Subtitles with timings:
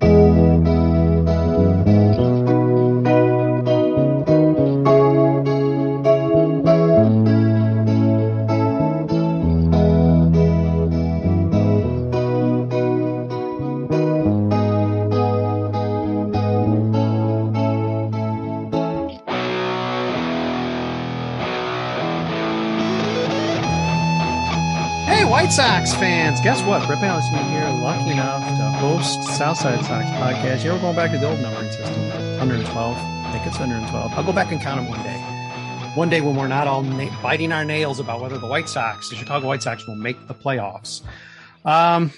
[0.00, 0.67] Hey,
[25.48, 26.42] White Sox fans!
[26.42, 26.86] Guess what?
[26.86, 30.58] Brett Allison here, lucky enough to host Southside Sox podcast.
[30.62, 32.96] You know, we're going back to the old numbering system, 112.
[32.98, 34.12] I think it's 112.
[34.12, 35.18] I'll go back and count them one day.
[35.94, 39.08] One day when we're not all na- biting our nails about whether the White Sox,
[39.08, 41.00] the Chicago White Sox, will make the playoffs.
[41.64, 42.12] Um,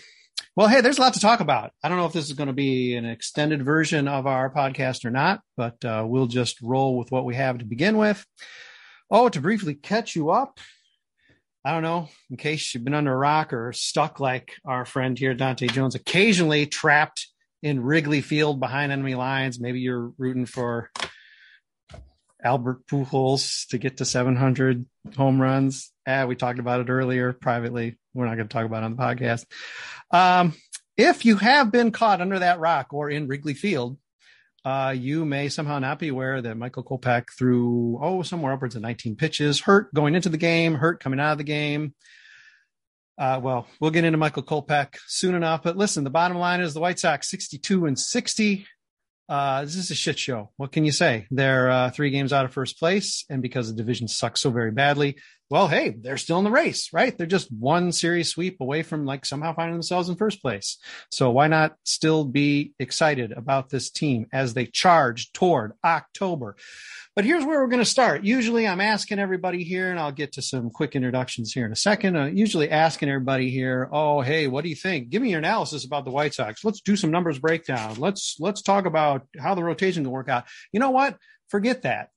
[0.56, 1.70] well, hey, there's a lot to talk about.
[1.84, 5.04] I don't know if this is going to be an extended version of our podcast
[5.04, 8.26] or not, but uh, we'll just roll with what we have to begin with.
[9.08, 10.58] Oh, to briefly catch you up,
[11.64, 15.18] I don't know, in case you've been under a rock or stuck like our friend
[15.18, 17.28] here, Dante Jones, occasionally trapped
[17.62, 19.60] in Wrigley Field behind enemy lines.
[19.60, 20.90] Maybe you're rooting for
[22.42, 25.92] Albert Pujols to get to 700 home runs.
[26.06, 27.98] Ah, we talked about it earlier privately.
[28.14, 29.44] We're not going to talk about it on the podcast.
[30.10, 30.54] Um,
[30.96, 33.98] if you have been caught under that rock or in Wrigley Field,
[34.64, 38.82] uh, you may somehow not be aware that Michael Kopech threw, oh, somewhere upwards of
[38.82, 41.94] 19 pitches, hurt going into the game, hurt coming out of the game.
[43.16, 45.62] Uh, well, we'll get into Michael Kopech soon enough.
[45.62, 48.66] But listen, the bottom line is the White Sox 62 and 60.
[49.28, 50.50] Uh, this is a shit show.
[50.56, 51.26] What can you say?
[51.30, 54.72] They're uh, three games out of first place, and because the division sucks so very
[54.72, 55.18] badly,
[55.50, 57.16] well, hey, they're still in the race, right?
[57.16, 60.78] They're just one series sweep away from like somehow finding themselves in first place.
[61.10, 66.54] So why not still be excited about this team as they charge toward October?
[67.16, 68.22] But here's where we're going to start.
[68.22, 71.76] Usually I'm asking everybody here, and I'll get to some quick introductions here in a
[71.76, 72.16] second.
[72.16, 75.08] Uh, usually asking everybody here, oh, hey, what do you think?
[75.08, 76.64] Give me your analysis about the White Sox.
[76.64, 77.96] Let's do some numbers breakdown.
[77.98, 80.44] Let's let's talk about how the rotation can work out.
[80.72, 81.16] You know what?
[81.48, 82.10] Forget that.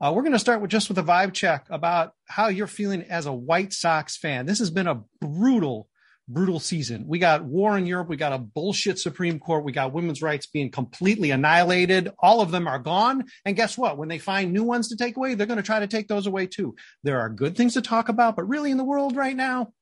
[0.00, 3.02] Uh, we're going to start with just with a vibe check about how you're feeling
[3.02, 4.46] as a White Sox fan.
[4.46, 5.88] This has been a brutal,
[6.28, 7.04] brutal season.
[7.08, 8.08] We got war in Europe.
[8.08, 9.64] We got a bullshit Supreme Court.
[9.64, 12.12] We got women's rights being completely annihilated.
[12.20, 13.24] All of them are gone.
[13.44, 13.98] And guess what?
[13.98, 16.28] When they find new ones to take away, they're going to try to take those
[16.28, 16.76] away too.
[17.02, 19.72] There are good things to talk about, but really in the world right now,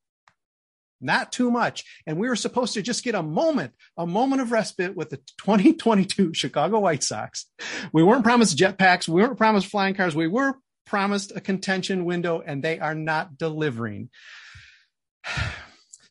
[1.00, 1.84] not too much.
[2.06, 5.18] And we were supposed to just get a moment, a moment of respite with the
[5.38, 7.46] 2022 Chicago White Sox.
[7.92, 9.08] We weren't promised jetpacks.
[9.08, 10.14] We weren't promised flying cars.
[10.14, 10.54] We were
[10.86, 14.10] promised a contention window, and they are not delivering.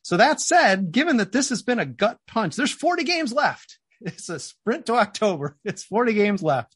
[0.02, 3.80] So that said, given that this has been a gut punch, there's 40 games left.
[4.00, 5.56] It's a sprint to October.
[5.64, 6.75] It's 40 games left.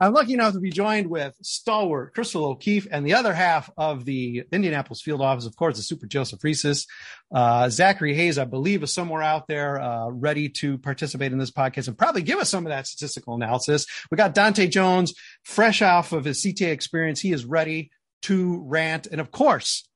[0.00, 4.04] I'm lucky enough to be joined with stalwart Crystal O'Keefe and the other half of
[4.04, 6.86] the Indianapolis field office, of course, the Super Joseph Reeses.
[7.34, 11.50] Uh, Zachary Hayes, I believe, is somewhere out there uh, ready to participate in this
[11.50, 13.86] podcast and probably give us some of that statistical analysis.
[14.10, 15.14] We got Dante Jones,
[15.44, 17.20] fresh off of his CTA experience.
[17.20, 17.90] He is ready
[18.22, 19.06] to rant.
[19.06, 19.88] And of course,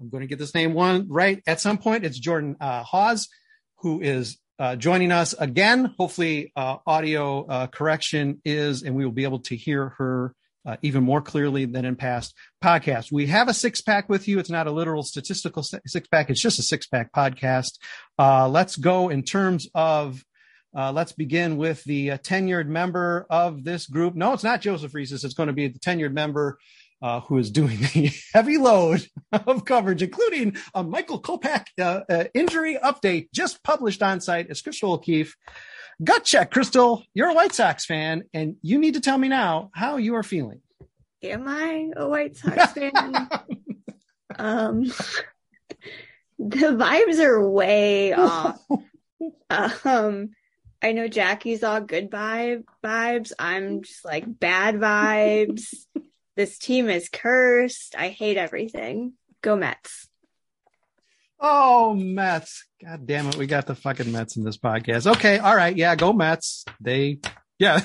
[0.00, 2.04] I'm going to get this name one right at some point.
[2.04, 3.28] It's Jordan uh, Hawes,
[3.78, 5.92] who is uh, joining us again.
[5.98, 10.76] Hopefully, uh, audio uh, correction is, and we will be able to hear her uh,
[10.82, 12.32] even more clearly than in past
[12.62, 13.10] podcasts.
[13.10, 14.38] We have a six pack with you.
[14.38, 16.30] It's not a literal statistical six pack.
[16.30, 17.72] It's just a six pack podcast.
[18.20, 20.24] Uh, let's go in terms of.
[20.74, 24.14] Let's begin with the tenured member of this group.
[24.14, 25.22] No, it's not Joseph Reeses.
[25.22, 26.56] It's going to be the tenured member
[27.02, 32.24] uh, who is doing the heavy load of coverage, including a Michael Kopech uh, uh,
[32.32, 35.36] injury update just published on site as Crystal O'Keefe.
[36.02, 37.04] Gut check, Crystal.
[37.12, 40.22] You're a White Sox fan, and you need to tell me now how you are
[40.22, 40.60] feeling.
[41.22, 43.28] Am I a White Sox fan?
[44.38, 44.84] um,
[46.38, 48.60] the vibes are way off.
[49.84, 50.30] um,
[50.80, 53.32] I know Jackie's all good vibe vibes.
[53.38, 55.74] I'm just like bad vibes
[56.36, 57.94] this team is cursed.
[57.96, 59.14] I hate everything.
[59.42, 60.08] Go Mets.
[61.38, 62.64] Oh, Mets.
[62.82, 63.36] God damn it.
[63.36, 65.10] We got the fucking Mets in this podcast.
[65.16, 65.38] Okay.
[65.38, 65.76] All right.
[65.76, 65.94] Yeah.
[65.96, 66.64] Go Mets.
[66.80, 67.18] They,
[67.58, 67.80] yeah.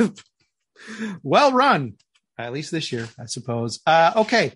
[1.23, 1.93] well run.
[2.37, 3.79] At least this year, I suppose.
[3.85, 4.53] Uh, okay.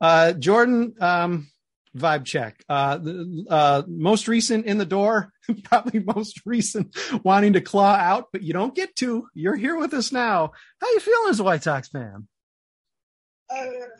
[0.00, 1.48] Uh, Jordan, um,
[1.96, 2.62] vibe check.
[2.68, 5.32] Uh, the, uh, most recent in the door,
[5.64, 9.26] probably most recent wanting to claw out, but you don't get to.
[9.34, 10.52] You're here with us now.
[10.80, 12.28] How you feeling as a White Sox fan?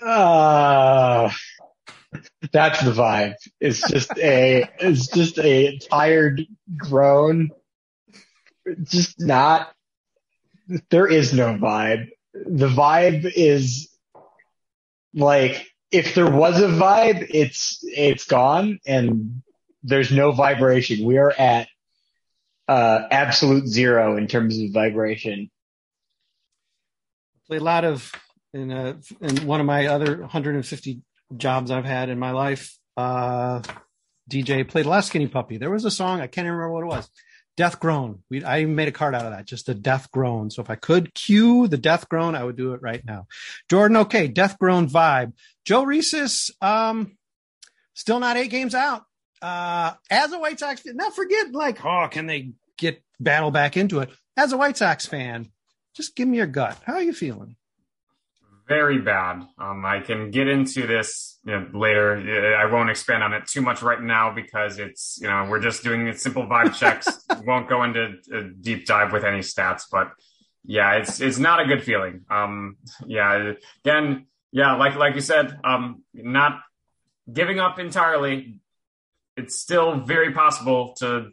[0.02, 1.30] Uh,
[2.52, 3.34] that's the vibe.
[3.60, 6.46] It's just a, it's just a tired
[6.76, 7.50] groan.
[8.82, 9.72] Just not,
[10.90, 12.08] there is no vibe.
[12.34, 13.88] The vibe is
[15.14, 19.42] like, if there was a vibe, it's, it's gone and
[19.82, 21.06] there's no vibration.
[21.06, 21.68] We are at,
[22.68, 25.50] uh, absolute zero in terms of vibration.
[27.46, 28.10] Played a lot of
[28.52, 31.00] in a in one of my other 150
[31.36, 32.76] jobs I've had in my life.
[32.96, 33.62] Uh,
[34.30, 35.58] DJ played Last Skinny Puppy.
[35.58, 37.10] There was a song I can't even remember what it was.
[37.56, 38.22] Death groan.
[38.28, 40.50] We I made a card out of that, just a death groan.
[40.50, 43.26] So if I could cue the death groan, I would do it right now.
[43.70, 45.32] Jordan, okay, death groan vibe.
[45.64, 47.16] Joe Reeses, um,
[47.94, 49.04] still not eight games out.
[49.40, 53.76] Uh, as a White Sox fan, not forget like, oh, can they get battle back
[53.76, 54.10] into it?
[54.36, 55.50] As a White Sox fan,
[55.94, 56.78] just give me your gut.
[56.84, 57.56] How are you feeling?
[58.66, 59.42] Very bad.
[59.58, 62.56] Um, I can get into this you know, later.
[62.56, 65.84] I won't expand on it too much right now because it's, you know, we're just
[65.84, 67.06] doing simple vibe checks.
[67.44, 70.10] won't go into a deep dive with any stats, but
[70.64, 72.24] yeah, it's, it's not a good feeling.
[72.28, 72.76] Um,
[73.06, 73.52] yeah,
[73.84, 76.60] again, yeah, like, like you said, um, not
[77.32, 78.60] giving up entirely.
[79.36, 81.30] It's still very possible to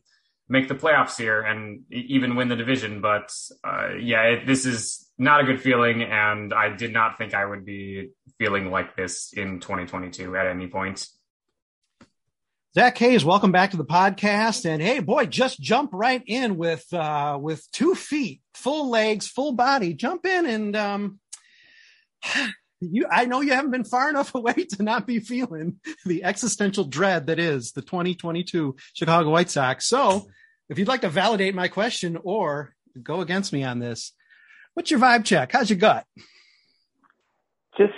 [0.50, 3.02] make the playoffs here and even win the division.
[3.02, 3.34] But
[3.64, 7.46] uh, yeah, it, this is not a good feeling, and I did not think I
[7.46, 11.08] would be feeling like this in 2022 at any point.
[12.76, 14.66] Zach Hayes, welcome back to the podcast.
[14.66, 19.52] And hey, boy, just jump right in with uh, with two feet, full legs, full
[19.52, 19.94] body.
[19.94, 21.20] Jump in and um,
[22.82, 23.06] you.
[23.12, 27.28] I know you haven't been far enough away to not be feeling the existential dread
[27.28, 29.86] that is the 2022 Chicago White Sox.
[29.86, 30.28] So
[30.68, 34.14] if you'd like to validate my question or go against me on this,
[34.74, 35.52] what's your vibe check?
[35.52, 36.06] How's your gut?
[37.78, 37.94] Just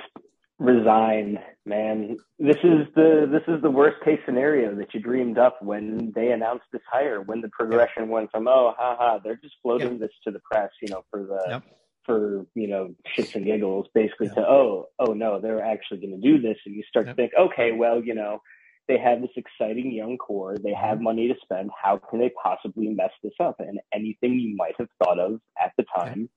[0.59, 2.17] resign, man.
[2.39, 6.31] This is the this is the worst case scenario that you dreamed up when they
[6.31, 7.21] announced this hire.
[7.21, 9.99] When the progression went from oh ha ha, they're just floating yep.
[9.99, 11.63] this to the press, you know, for the yep.
[12.05, 14.35] for you know shits and giggles, basically yep.
[14.35, 17.31] to oh oh no, they're actually going to do this, and you start to think
[17.37, 18.39] okay, well you know
[18.87, 20.55] they have this exciting young core.
[20.57, 21.03] They have mm-hmm.
[21.03, 21.71] money to spend.
[21.81, 23.55] How can they possibly mess this up?
[23.59, 26.29] And anything you might have thought of at the time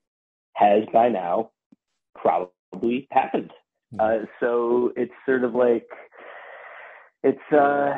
[0.59, 1.51] has by now
[2.15, 3.53] probably happened.
[3.99, 5.89] Uh, so it's sort of like
[7.23, 7.95] it's uh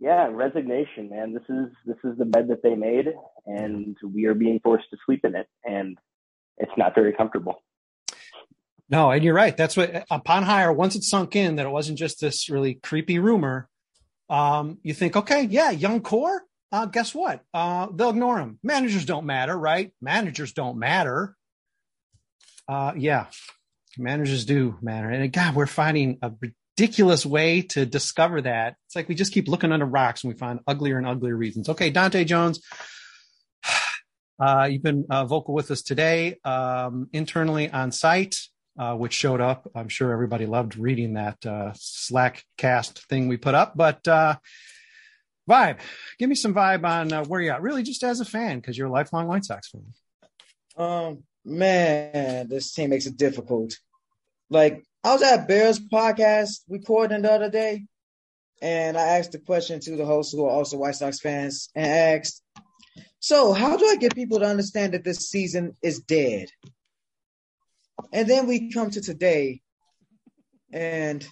[0.00, 3.06] yeah resignation man this is this is the bed that they made
[3.46, 5.96] and we are being forced to sleep in it and
[6.58, 7.62] it's not very comfortable
[8.92, 9.56] no, and you're right.
[9.56, 13.18] That's what upon hire, once it sunk in that it wasn't just this really creepy
[13.18, 13.66] rumor,
[14.28, 16.42] um, you think, okay, yeah, young core.
[16.70, 17.42] Uh, guess what?
[17.54, 18.58] Uh, they'll ignore him.
[18.62, 19.92] Managers don't matter, right?
[20.02, 21.34] Managers don't matter.
[22.72, 23.26] Uh, yeah,
[23.98, 25.10] managers do matter.
[25.10, 28.76] And God, we're finding a ridiculous way to discover that.
[28.86, 31.68] It's like we just keep looking under rocks and we find uglier and uglier reasons.
[31.68, 32.60] Okay, Dante Jones.
[34.40, 38.34] Uh, you've been uh, vocal with us today, um, internally on site,
[38.76, 39.70] uh, which showed up.
[39.72, 43.76] I'm sure everybody loved reading that uh, Slack cast thing we put up.
[43.76, 44.34] But uh,
[45.48, 45.78] vibe,
[46.18, 47.62] give me some vibe on uh, where you're at.
[47.62, 49.84] Really, just as a fan, because you're a lifelong White Sox fan.
[50.76, 53.78] Um, man, this team makes it difficult.
[54.50, 57.86] Like I was at Bears podcast recording the other day,
[58.60, 61.86] and I asked the question to the hosts who are also White Sox fans, and
[61.86, 62.42] asked,
[63.18, 66.48] "So, how do I get people to understand that this season is dead?"
[68.12, 69.62] And then we come to today,
[70.72, 71.26] and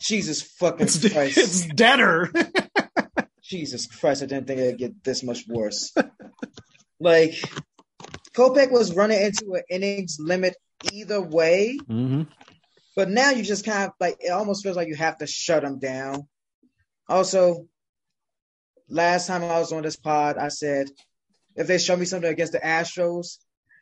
[0.00, 2.30] Jesus fucking It's, Christ, it's deader.
[3.42, 5.92] Jesus Christ, I didn't think it'd get this much worse.
[7.00, 7.34] like,
[8.34, 10.56] Kopech was running into an innings limit
[10.92, 12.22] either way, mm-hmm.
[12.94, 15.64] but now you just kind of like it almost feels like you have to shut
[15.64, 16.28] him down.
[17.08, 17.66] Also,
[18.88, 20.88] last time I was on this pod, I said
[21.56, 23.38] if they show me something against the Astros,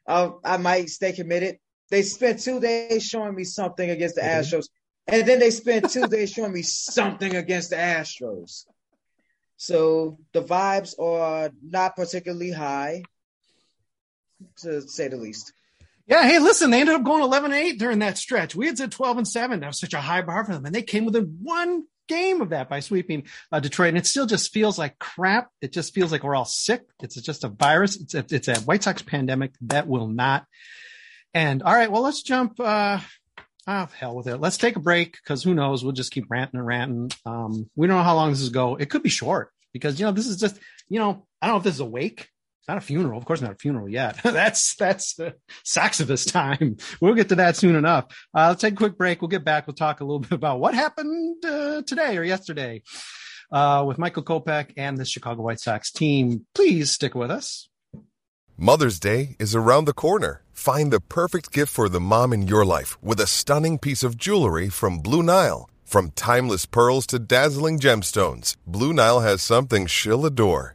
[0.07, 1.59] I'll, I might stay committed.
[1.91, 4.41] They spent two days showing me something against the Mhm.
[4.41, 4.69] Astros,
[5.07, 8.65] and then they spent two days showing me something against the Astros.
[9.57, 13.03] So the vibes are not particularly high,
[14.59, 15.53] to say the least.
[16.07, 18.55] Yeah, hey, listen, they ended up going 11 8 during that stretch.
[18.55, 19.61] We had said 12 and 7.
[19.61, 20.65] That was such a high bar for them.
[20.65, 23.91] And they came within one game of that by sweeping uh, Detroit.
[23.91, 25.51] And it still just feels like crap.
[25.61, 26.83] It just feels like we're all sick.
[27.03, 28.01] It's just a virus.
[28.01, 30.47] It's a, it's a White Sox pandemic that will not
[31.35, 31.63] end.
[31.63, 32.59] All right, well, let's jump.
[32.59, 33.01] Uh,
[33.71, 34.39] Oh, hell with it.
[34.39, 35.85] Let's take a break because who knows?
[35.85, 37.11] We'll just keep ranting and ranting.
[37.27, 38.77] Um, we don't know how long this is go.
[38.77, 41.59] It could be short because you know this is just you know I don't know
[41.59, 42.31] if this is a wake.
[42.69, 44.21] Not a funeral, of course, not a funeral yet.
[44.23, 45.31] that's that's uh,
[45.65, 46.77] Soxivus time.
[47.01, 48.05] We'll get to that soon enough.
[48.35, 49.23] Uh, let's take a quick break.
[49.23, 49.67] We'll get back.
[49.67, 52.83] We'll talk a little bit about what happened uh, today or yesterday
[53.51, 56.47] uh, with Michael Kopech and the Chicago White Sox team.
[56.55, 57.69] Please stick with us.
[58.59, 60.43] Mother's Day is around the corner.
[60.53, 64.17] Find the perfect gift for the mom in your life with a stunning piece of
[64.17, 65.71] jewelry from Blue Nile.
[65.85, 70.75] From timeless pearls to dazzling gemstones, Blue Nile has something she'll adore.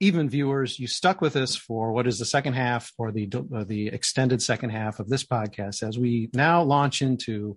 [0.00, 0.78] even viewers.
[0.78, 4.42] You stuck with us for what is the second half or the uh, the extended
[4.42, 7.56] second half of this podcast as we now launch into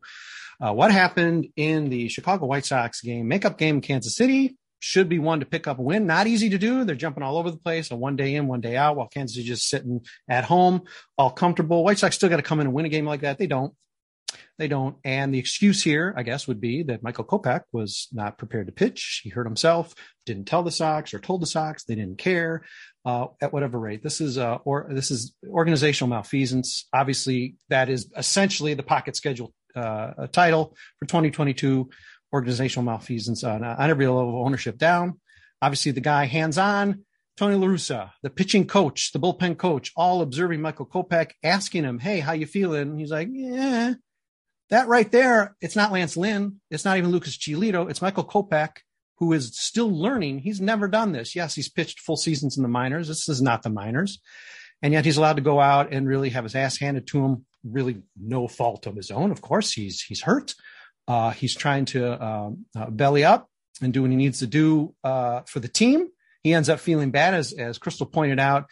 [0.59, 4.57] uh, what happened in the Chicago White Sox game, makeup game, Kansas City.
[4.83, 6.07] Should be one to pick up a win.
[6.07, 6.83] Not easy to do.
[6.83, 7.91] They're jumping all over the place.
[7.91, 10.85] A one day in, one day out, while Kansas is just sitting at home,
[11.19, 11.83] all comfortable.
[11.83, 13.37] White Sox still got to come in and win a game like that.
[13.37, 13.75] They don't.
[14.57, 14.97] They don't.
[15.03, 18.73] And the excuse here, I guess, would be that Michael Kopech was not prepared to
[18.73, 19.21] pitch.
[19.23, 19.93] He hurt himself,
[20.25, 21.83] didn't tell the Sox or told the Sox.
[21.83, 22.63] They didn't care
[23.05, 24.03] uh, at whatever rate.
[24.03, 26.87] This is uh, or this is organizational malfeasance.
[26.93, 31.89] Obviously, that is essentially the pocket schedule uh, title for 2022.
[32.33, 35.19] Organizational malfeasance on, on every level of ownership down.
[35.61, 37.03] Obviously, the guy hands on.
[37.37, 41.97] Tony La Russa, the pitching coach, the bullpen coach, all observing Michael Kopech, asking him,
[41.97, 43.95] "Hey, how you feeling?" He's like, "Yeah."
[44.71, 46.61] That right there, it's not Lance Lynn.
[46.71, 47.89] It's not even Lucas Giolito.
[47.89, 48.77] It's Michael Kopech,
[49.17, 50.39] who is still learning.
[50.39, 51.35] He's never done this.
[51.35, 53.09] Yes, he's pitched full seasons in the minors.
[53.09, 54.19] This is not the minors.
[54.81, 57.45] And yet he's allowed to go out and really have his ass handed to him,
[57.63, 59.29] really no fault of his own.
[59.29, 60.55] Of course, he's, he's hurt.
[61.05, 63.49] Uh, he's trying to um, uh, belly up
[63.81, 66.07] and do what he needs to do uh, for the team.
[66.43, 68.69] He ends up feeling bad, as, as Crystal pointed out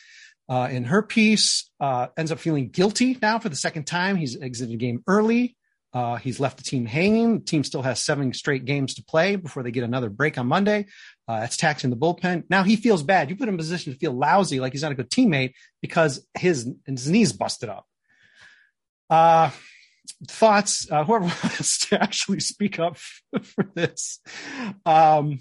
[0.48, 4.15] uh, in her piece, uh, ends up feeling guilty now for the second time.
[4.15, 5.58] He's exited the game early.
[5.91, 7.39] Uh, he's left the team hanging.
[7.39, 10.48] The team still has seven straight games to play before they get another break on
[10.48, 10.86] Monday.
[11.27, 12.43] Uh, that's taxing the bullpen.
[12.50, 13.29] Now he feels bad.
[13.29, 15.53] You put him in a position to feel lousy, like he's not a good teammate
[15.81, 17.86] because his his knees busted up.
[19.10, 19.50] Uh,
[20.27, 20.89] thoughts?
[20.91, 22.98] Uh, whoever wants to actually speak up
[23.43, 24.19] for this
[24.86, 25.39] um,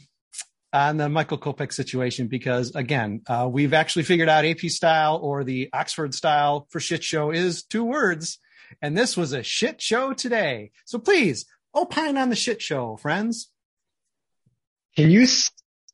[0.72, 5.44] on the Michael Kopech situation, because again, uh, we've actually figured out AP style or
[5.44, 8.38] the Oxford style for shit show is two words
[8.80, 10.70] and this was a shit show today.
[10.84, 13.50] So please opine on the shit show, friends.
[14.96, 15.26] Can you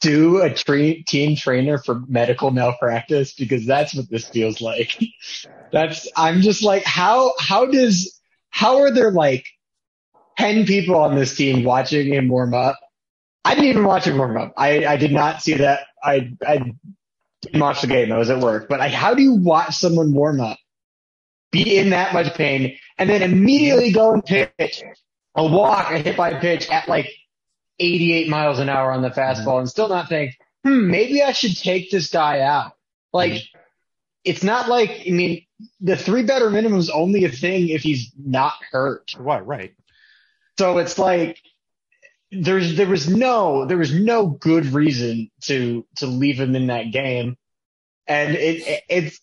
[0.02, 3.34] sue a tra- team trainer for medical malpractice?
[3.34, 4.98] Because that's what this feels like.
[5.72, 9.44] That's I'm just like how how does how are there like
[10.38, 12.78] ten people on this team watching him warm up?
[13.44, 14.54] I didn't even watch him warm up.
[14.56, 15.80] I I did not see that.
[16.02, 16.74] I I
[17.44, 18.12] didn't watch the game.
[18.12, 18.68] I was at work.
[18.68, 20.58] But I, how do you watch someone warm up?
[21.54, 24.82] Be in that much pain, and then immediately go and pitch
[25.34, 27.08] a walk, a hit by pitch at like
[27.78, 31.56] 88 miles an hour on the fastball and still not think, hmm, maybe I should
[31.56, 32.72] take this guy out.
[33.12, 33.42] Like,
[34.24, 35.44] it's not like, I mean,
[35.80, 39.12] the three better minimum is only a thing if he's not hurt.
[39.18, 39.74] Right, right.
[40.58, 41.40] So it's like,
[42.30, 46.90] there's, there was no, there was no good reason to, to leave him in that
[46.90, 47.36] game.
[48.06, 49.20] And it, it it's,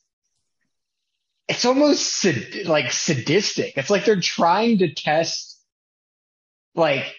[1.48, 3.74] it's almost sad, like sadistic.
[3.78, 5.60] It's like they're trying to test
[6.76, 7.16] like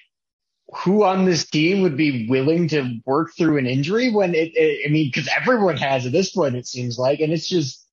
[0.75, 4.89] who on this team would be willing to work through an injury when it, it
[4.89, 7.87] I mean, cause everyone has at this point, it seems like, and it's just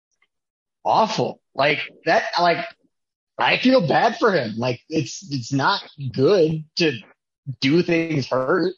[0.86, 1.41] awful.
[1.53, 2.65] Like that, like
[3.38, 4.53] I feel bad for him.
[4.57, 5.83] Like it's, it's not
[6.13, 6.98] good to
[7.59, 8.75] do things hurt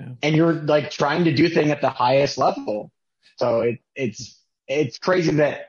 [0.00, 0.08] Yeah.
[0.22, 2.90] and you're like trying to do thing at the highest level.
[3.36, 5.66] So it, it's, it's crazy that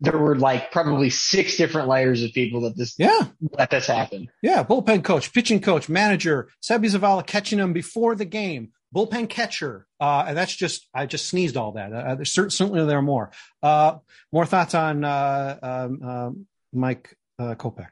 [0.00, 3.26] there were like probably six different layers of people that this, Yeah.
[3.52, 4.28] let this happen.
[4.42, 9.86] Yeah, bullpen coach, pitching coach, manager, Seby Zavala catching him before the game, bullpen catcher.
[10.00, 11.92] Uh, and that's just, I just sneezed all that.
[11.92, 13.30] Uh, there's cer- certainly there are more.
[13.62, 13.98] Uh,
[14.32, 17.90] more thoughts on uh, um, um, Mike uh, Kopech.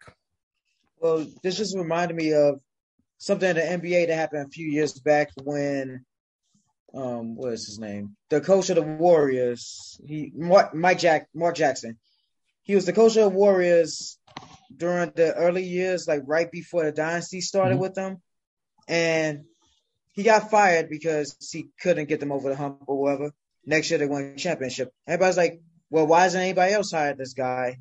[1.01, 2.61] Well, this just reminded me of
[3.19, 6.05] something in the NBA that happened a few years back when,
[6.95, 8.17] um, what is his name?
[8.31, 11.99] The coach of the Warriors, he Mark, Mike Jack, Mark Jackson.
[12.63, 14.19] He was the coach of the Warriors
[14.75, 17.81] during the early years, like right before the dynasty started Mhm.
[17.81, 18.23] with them,
[18.87, 19.45] and
[20.13, 23.33] he got fired because he couldn't get them over the hump or whatever.
[23.65, 24.93] Next year they won a championship.
[25.07, 27.77] Everybody's like, "Well, why isn't anybody else hired this guy?"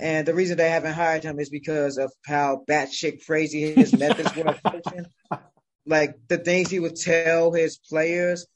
[0.00, 4.34] And the reason they haven't hired him is because of how batshit crazy his methods
[4.36, 4.58] were.
[5.86, 8.46] Like the things he would tell his players.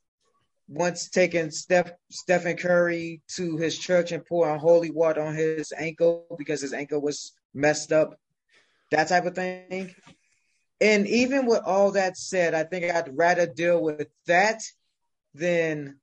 [0.68, 6.26] Once taking Steph Stephen Curry to his church and pouring holy water on his ankle
[6.36, 8.18] because his ankle was messed up.
[8.90, 9.94] That type of thing.
[10.80, 14.60] And even with all that said, I think I'd rather deal with that
[15.34, 15.98] than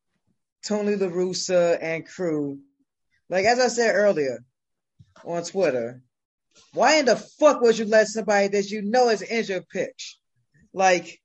[0.66, 2.60] Tony La Russa and crew.
[3.30, 4.44] Like as I said earlier
[5.26, 6.02] on Twitter,
[6.74, 10.18] why in the fuck would you let somebody that you know is injured pitch?
[10.74, 11.20] Like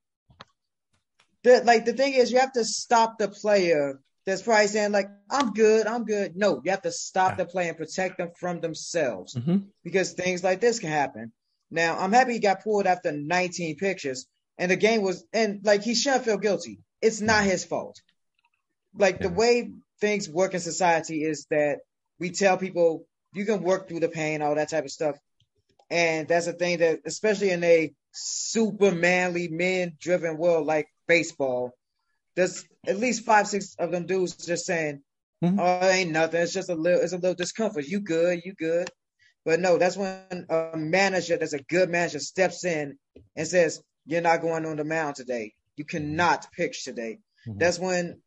[1.43, 5.09] the like the thing is you have to stop the player that's probably saying like
[5.31, 6.37] I'm good, I'm good.
[6.37, 9.69] No, you have to stop the player and protect them from themselves Mhm.
[9.85, 11.33] because things like this can happen.
[11.71, 14.27] Now I'm happy he got pulled after 19 pictures
[14.59, 16.81] and the game was and like he shouldn't feel guilty.
[17.01, 18.01] It's not his fault.
[18.95, 21.79] Like the way things work in society is that
[22.19, 25.17] we tell people you can work through the pain, all that type of stuff.
[25.91, 31.73] And that's a thing that, especially in a super manly, men driven world like baseball,
[32.35, 35.03] there's at least five, six of them dudes just saying,
[35.43, 35.57] Mhm.
[35.61, 36.41] Oh, it ain't nothing.
[36.43, 37.87] It's just a little, it's a little discomfort.
[37.87, 38.91] You good, you good.
[39.45, 42.99] But no, that's when a manager that's a good manager steps in
[43.37, 45.55] and says, You're not going on the mound today.
[45.77, 47.21] You cannot pitch today.
[47.47, 47.59] Mhm.
[47.59, 48.21] That's when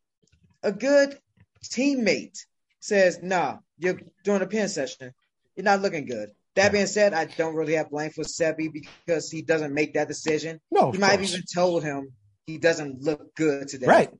[0.62, 1.18] a good
[1.64, 2.38] teammate
[2.80, 5.12] says, Nah, you're doing a pin session.
[5.54, 6.30] You're not looking good.
[6.54, 10.08] That being said, I don't really have blame for Seby because he doesn't make that
[10.08, 10.60] decision.
[10.70, 12.12] No, he might have even told him
[12.46, 13.86] he doesn't look good today.
[13.86, 14.10] Right.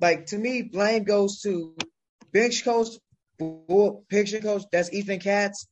[0.00, 1.76] Like to me, blame goes to
[2.32, 2.88] bench coach,
[3.38, 4.62] bull picture coach.
[4.72, 5.68] That's Ethan Katz.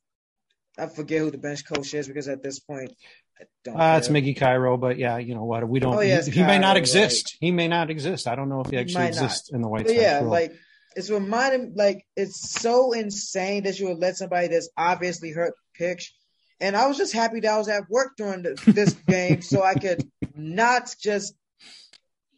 [0.77, 2.93] I forget who the bench coach is because at this point,
[3.39, 3.79] I don't.
[3.79, 4.09] Uh, it's.
[4.09, 5.67] Mickey Cairo, but yeah, you know what?
[5.67, 5.95] We don't.
[5.95, 7.35] Oh, yeah, he, he may not exist.
[7.39, 8.27] He may not exist.
[8.27, 9.07] I don't know if he He actually not.
[9.07, 10.31] exists in the White Sox yeah, world.
[10.31, 10.53] like
[10.95, 16.13] it's reminding like it's so insane that you would let somebody that's obviously hurt pitch.
[16.59, 19.61] And I was just happy that I was at work during the, this game so
[19.61, 21.33] I could not just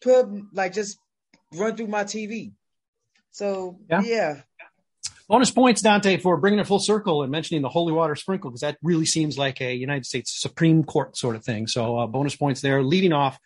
[0.02, 0.98] put like just
[1.54, 2.54] run through my TV.
[3.32, 4.02] So Yeah.
[4.02, 4.42] yeah,
[5.30, 8.62] Bonus points, Dante, for bringing it full circle and mentioning the holy water sprinkle, because
[8.62, 11.68] that really seems like a United States Supreme Court sort of thing.
[11.68, 13.38] So uh, bonus points there, leading off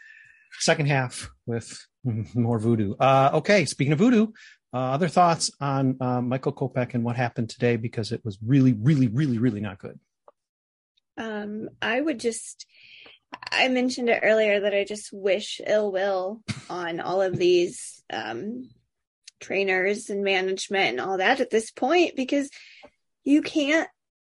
[0.59, 1.83] second half with
[2.35, 2.93] more voodoo.
[2.99, 4.27] Uh, okay, speaking of voodoo,
[4.73, 8.73] uh, other thoughts on uh, Michael Kopech and what happened today, because it was really,
[8.73, 9.99] really, really, really not good.
[11.17, 12.65] Um, I would just,
[13.51, 18.69] I mentioned it earlier that I just wish ill will on all of these um,
[19.39, 22.49] trainers and management and all that at this point because
[23.23, 23.89] you can't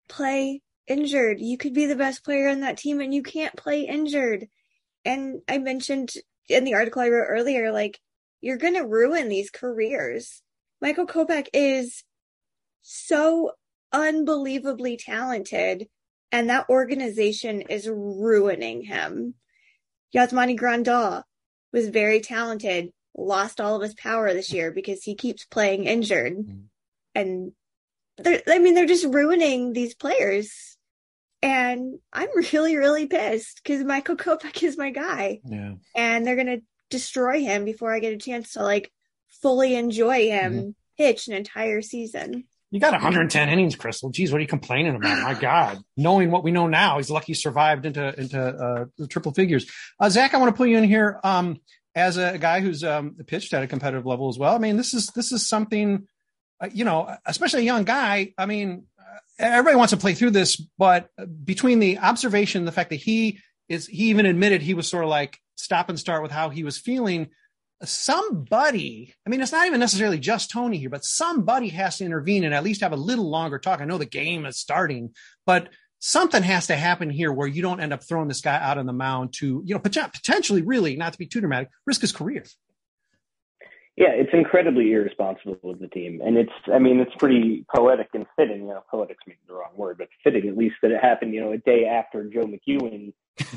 [0.09, 1.41] play injured.
[1.41, 4.49] You could be the best player on that team and you can't play injured.
[5.05, 6.11] And I mentioned
[6.49, 7.99] in the article I wrote earlier, like,
[8.41, 10.43] you're going to ruin these careers.
[10.81, 12.05] Michael Kopech is
[12.83, 13.53] so
[13.93, 15.89] unbelievably talented
[16.31, 19.35] and that organization is ruining him.
[20.15, 21.23] Yasmani Grandal
[21.73, 26.35] was very talented, lost all of his power this year because he keeps playing injured.
[26.35, 26.61] Mm-hmm.
[27.15, 27.53] And
[28.25, 30.77] I mean, they're just ruining these players.
[31.43, 35.41] And I'm really, really pissed because Michael Kopech is my guy.
[35.45, 35.75] Yeah.
[35.95, 38.91] And they're going to destroy him before I get a chance to like
[39.43, 40.71] fully enjoy him Mm-hmm.
[40.97, 42.45] pitch an entire season.
[42.71, 44.11] You got 110 innings, Crystal.
[44.11, 45.23] Geez, what are you complaining about?
[45.23, 49.07] My God, knowing what we know now, he's lucky he survived into into uh, the
[49.07, 49.71] triple figures.
[49.99, 51.57] Uh, Zach, I want to put you in here um,
[51.95, 54.55] as a guy who's um, pitched at a competitive level as well.
[54.55, 56.07] I mean, this is this is something,
[56.61, 58.35] uh, you know, especially a young guy.
[58.37, 61.09] I mean, uh, everybody wants to play through this, but
[61.45, 65.11] between the observation, the fact that he is, he even admitted he was sort of
[65.11, 67.29] like stop and start with how he was feeling
[67.85, 72.45] somebody, I mean, it's not even necessarily just Tony here, but somebody has to intervene
[72.45, 73.81] and at least have a little longer talk.
[73.81, 75.15] I know the game is starting,
[75.47, 75.69] but
[76.01, 78.87] something has to happen here where you don't end up throwing this guy out on
[78.87, 82.45] the mound to, you know, potentially really, not to be too dramatic, risk his career.
[83.97, 86.21] Yeah, it's incredibly irresponsible of the team.
[86.25, 88.63] And it's, I mean, it's pretty poetic and fitting.
[88.63, 91.41] You know, poetic's maybe the wrong word, but fitting at least that it happened, you
[91.41, 93.13] know, a day after Joe McEwing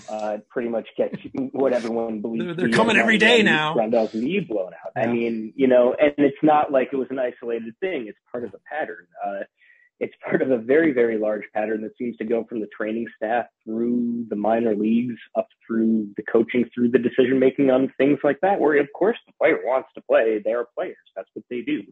[0.09, 1.15] uh, pretty much gets
[1.51, 2.45] what everyone believes.
[2.45, 3.75] They're, they're coming every day now.
[3.75, 4.91] Rondell's lead blown out.
[4.95, 8.05] I mean, you know, and it's not like it was an isolated thing.
[8.07, 9.07] It's part of a pattern.
[9.25, 9.43] Uh,
[10.01, 13.05] it's part of a very, very large pattern that seems to go from the training
[13.15, 18.19] staff through the minor leagues up through the coaching, through the decision making on things
[18.23, 20.41] like that, where of course the player wants to play.
[20.43, 20.97] They are players.
[21.15, 21.83] That's what they do.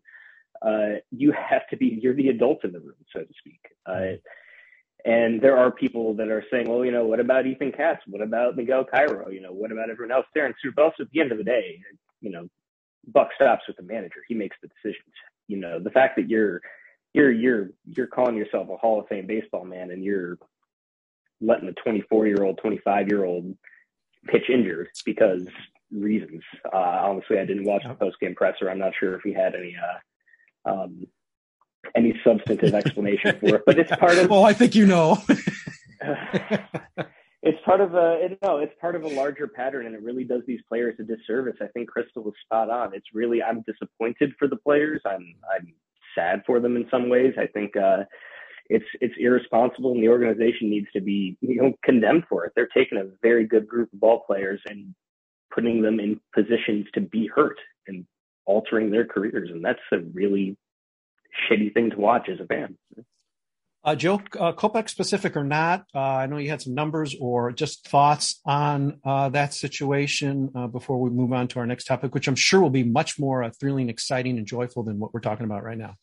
[0.61, 3.61] Uh, you have to be, you're the adult in the room, so to speak.
[3.85, 4.17] Uh,
[5.05, 8.01] and there are people that are saying, well, you know, what about Ethan Katz?
[8.07, 9.29] What about Miguel Cairo?
[9.29, 10.45] You know, what about everyone else there?
[10.45, 11.79] And Subos, at the end of the day,
[12.21, 12.47] you know,
[13.07, 14.21] buck stops with the manager.
[14.27, 15.13] He makes the decisions.
[15.47, 16.61] You know, the fact that you're
[17.13, 20.37] you're you're you're calling yourself a Hall of Fame baseball man and you're
[21.41, 23.55] letting a 24 year old, 25 year old
[24.27, 25.47] pitch injured because
[25.91, 26.43] reasons.
[26.71, 28.69] Uh, honestly, I didn't watch the post game presser.
[28.69, 31.07] I'm not sure if he had any uh, um,
[31.95, 35.17] any substantive explanation for it, but it's part of well, I think you know.
[37.41, 40.23] it's part of a it, no, it's part of a larger pattern, and it really
[40.23, 41.55] does these players a disservice.
[41.61, 42.93] I think Crystal was spot on.
[42.93, 45.01] It's really I'm disappointed for the players.
[45.05, 45.73] I'm I'm
[46.15, 47.33] sad for them in some ways.
[47.37, 48.03] I think uh,
[48.69, 52.53] it's it's irresponsible, and the organization needs to be you know condemned for it.
[52.55, 54.93] They're taking a very good group of ball players and
[55.53, 58.05] putting them in positions to be hurt and
[58.45, 60.57] altering their careers, and that's a really
[61.49, 62.77] shitty thing to watch as a fan.
[63.81, 67.53] Uh, Joe, uh, Kopech specific or not, uh, I know you had some numbers or
[67.53, 72.13] just thoughts on uh, that situation uh, before we move on to our next topic,
[72.13, 75.21] which I'm sure will be much more uh, thrilling, exciting, and joyful than what we're
[75.21, 75.95] talking about right now.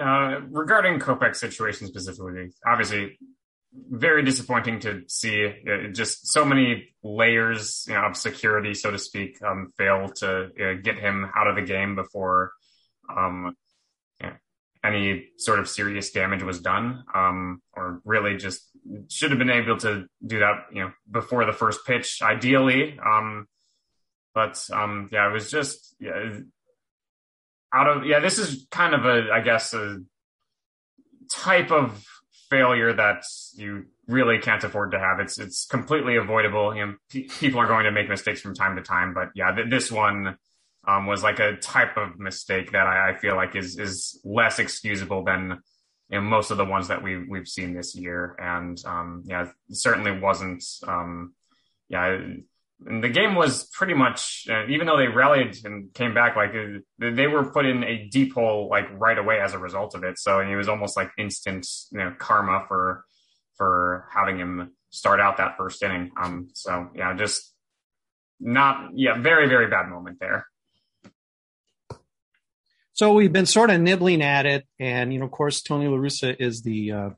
[0.00, 3.18] Uh, regarding Kopech's situation specifically, obviously
[3.90, 8.98] very disappointing to see uh, just so many layers you know, of security, so to
[8.98, 12.52] speak, um, fail to uh, get him out of the game before
[13.14, 13.54] um, you know,
[14.84, 18.62] any sort of serious damage was done, um, or really just
[19.08, 22.98] should have been able to do that, you know, before the first pitch, ideally.
[23.04, 23.46] Um,
[24.34, 26.38] but um, yeah, it was just yeah,
[27.72, 28.20] out of yeah.
[28.20, 29.98] This is kind of a, I guess, a
[31.30, 32.04] type of
[32.50, 35.20] failure that you really can't afford to have.
[35.20, 36.74] It's it's completely avoidable.
[36.74, 39.54] You know, pe- people are going to make mistakes from time to time, but yeah,
[39.54, 40.36] th- this one
[40.88, 44.58] um, was like a type of mistake that I, I feel like is is less
[44.58, 45.60] excusable than
[46.08, 49.50] you know, most of the ones that we we've seen this year, and um, yeah,
[49.70, 50.64] certainly wasn't.
[50.86, 51.34] Um,
[51.90, 52.18] yeah,
[52.80, 56.78] the game was pretty much uh, even though they rallied and came back like uh,
[56.98, 60.18] they were put in a deep hole like right away as a result of it.
[60.18, 63.04] So it was almost like instant you know karma for
[63.56, 66.12] for having him start out that first inning.
[66.18, 67.52] Um so yeah just
[68.40, 70.46] not yeah very very bad moment there
[72.98, 75.96] So we've been sort of nibbling at it, and you know, of course, Tony La
[75.96, 77.10] Russa is the uh,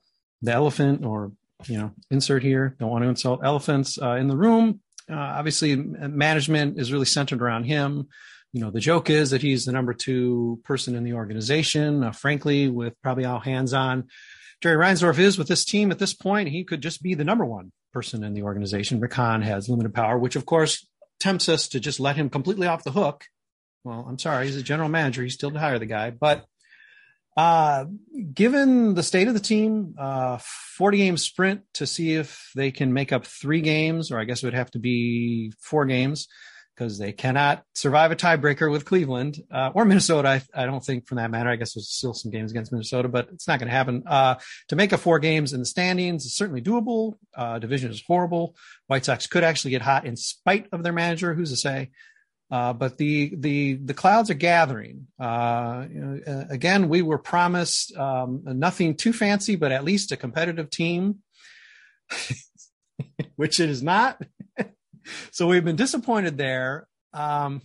[0.43, 1.33] the elephant, or
[1.69, 2.77] you know, insert here.
[2.79, 4.81] Don't want to insult elephants uh, in the room.
[5.11, 8.09] Uh, obviously, management is really centered around him.
[8.53, 12.05] You know, the joke is that he's the number two person in the organization.
[12.05, 14.09] Uh, frankly, with probably all hands on,
[14.63, 16.51] Jerry Reinsdorf is with this team at this point.
[16.51, 19.01] He could just be the number one person in the organization.
[19.01, 20.87] Rick Hahn has limited power, which of course
[21.21, 23.25] tempts us to just let him completely off the hook
[23.85, 25.23] well, I'm sorry, he's a general manager.
[25.23, 26.11] He's still to hire the guy.
[26.11, 26.45] But
[27.37, 27.87] uh,
[28.35, 30.39] given the state of the team, uh,
[30.77, 34.43] 40 game sprint to see if they can make up three games, or I guess
[34.43, 36.29] it would have to be four games
[36.81, 40.29] because they cannot survive a tiebreaker with Cleveland uh, or Minnesota.
[40.29, 41.51] I, I, don't think, for that matter.
[41.51, 44.03] I guess there's still some games against Minnesota, but it's not going to happen.
[44.07, 44.37] Uh,
[44.69, 47.15] to make up four games in the standings is certainly doable.
[47.37, 48.57] Uh, division is horrible.
[48.87, 51.35] White Sox could actually get hot in spite of their manager.
[51.35, 51.91] Who's to say?
[52.51, 55.07] Uh, but the the the clouds are gathering.
[55.19, 60.17] Uh, you know, again, we were promised um, nothing too fancy, but at least a
[60.17, 61.19] competitive team.
[63.37, 64.23] which it is not.
[65.31, 66.87] so we've been disappointed there.
[67.13, 67.63] Um,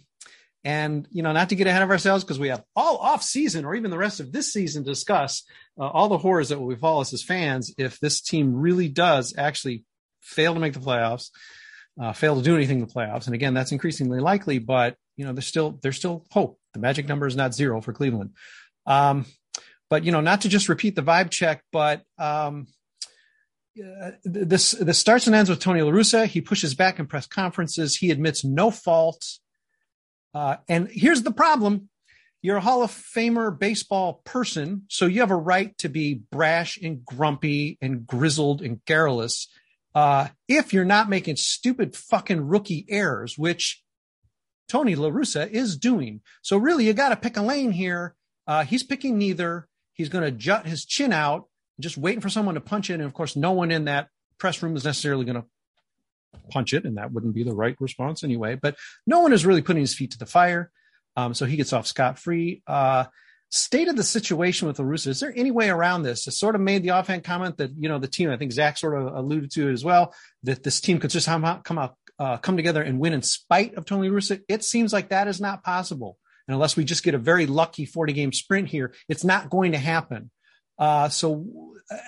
[0.63, 3.65] and you know, not to get ahead of ourselves because we have all off season
[3.65, 5.43] or even the rest of this season to discuss
[5.79, 9.35] uh, all the horrors that will befall us as fans if this team really does
[9.37, 9.83] actually
[10.21, 11.29] fail to make the playoffs,
[11.99, 13.25] uh, fail to do anything in the playoffs.
[13.25, 16.59] And again, that's increasingly likely, but you know, there's still there's still hope.
[16.73, 18.31] The magic number is not zero for Cleveland.
[18.85, 19.25] Um,
[19.89, 22.67] but you know, not to just repeat the vibe check, but um,
[23.79, 26.25] uh, this this starts and ends with Tony La Russa.
[26.25, 27.95] He pushes back in press conferences.
[27.95, 29.23] He admits no fault.
[30.33, 31.89] Uh, and here's the problem:
[32.41, 36.77] you're a Hall of Famer baseball person, so you have a right to be brash
[36.81, 39.47] and grumpy and grizzled and garrulous.
[39.95, 43.81] Uh, if you're not making stupid fucking rookie errors, which
[44.67, 46.21] Tony La Russa is doing.
[46.41, 48.13] So really, you got to pick a lane here.
[48.45, 49.67] Uh, he's picking neither.
[49.93, 51.47] He's going to jut his chin out,
[51.79, 52.95] just waiting for someone to punch it.
[52.95, 55.45] And of course, no one in that press room is necessarily going to
[56.49, 58.55] punch it, and that wouldn't be the right response anyway.
[58.55, 58.75] But
[59.07, 60.71] no one is really putting his feet to the fire.
[61.15, 62.61] Um, so he gets off scot free.
[62.67, 63.05] Uh,
[63.55, 65.07] state of the situation with La Russa.
[65.07, 66.27] Is there any way around this?
[66.27, 68.77] It sort of made the offhand comment that, you know, the team, I think Zach
[68.77, 70.13] sort of alluded to it as well,
[70.43, 73.21] that this team could just come out, come out, uh, come together and win in
[73.21, 74.41] spite of Tony Russa.
[74.47, 76.17] It seems like that is not possible.
[76.47, 79.71] And unless we just get a very lucky 40 game sprint here, it's not going
[79.71, 80.29] to happen.
[80.77, 81.45] Uh, so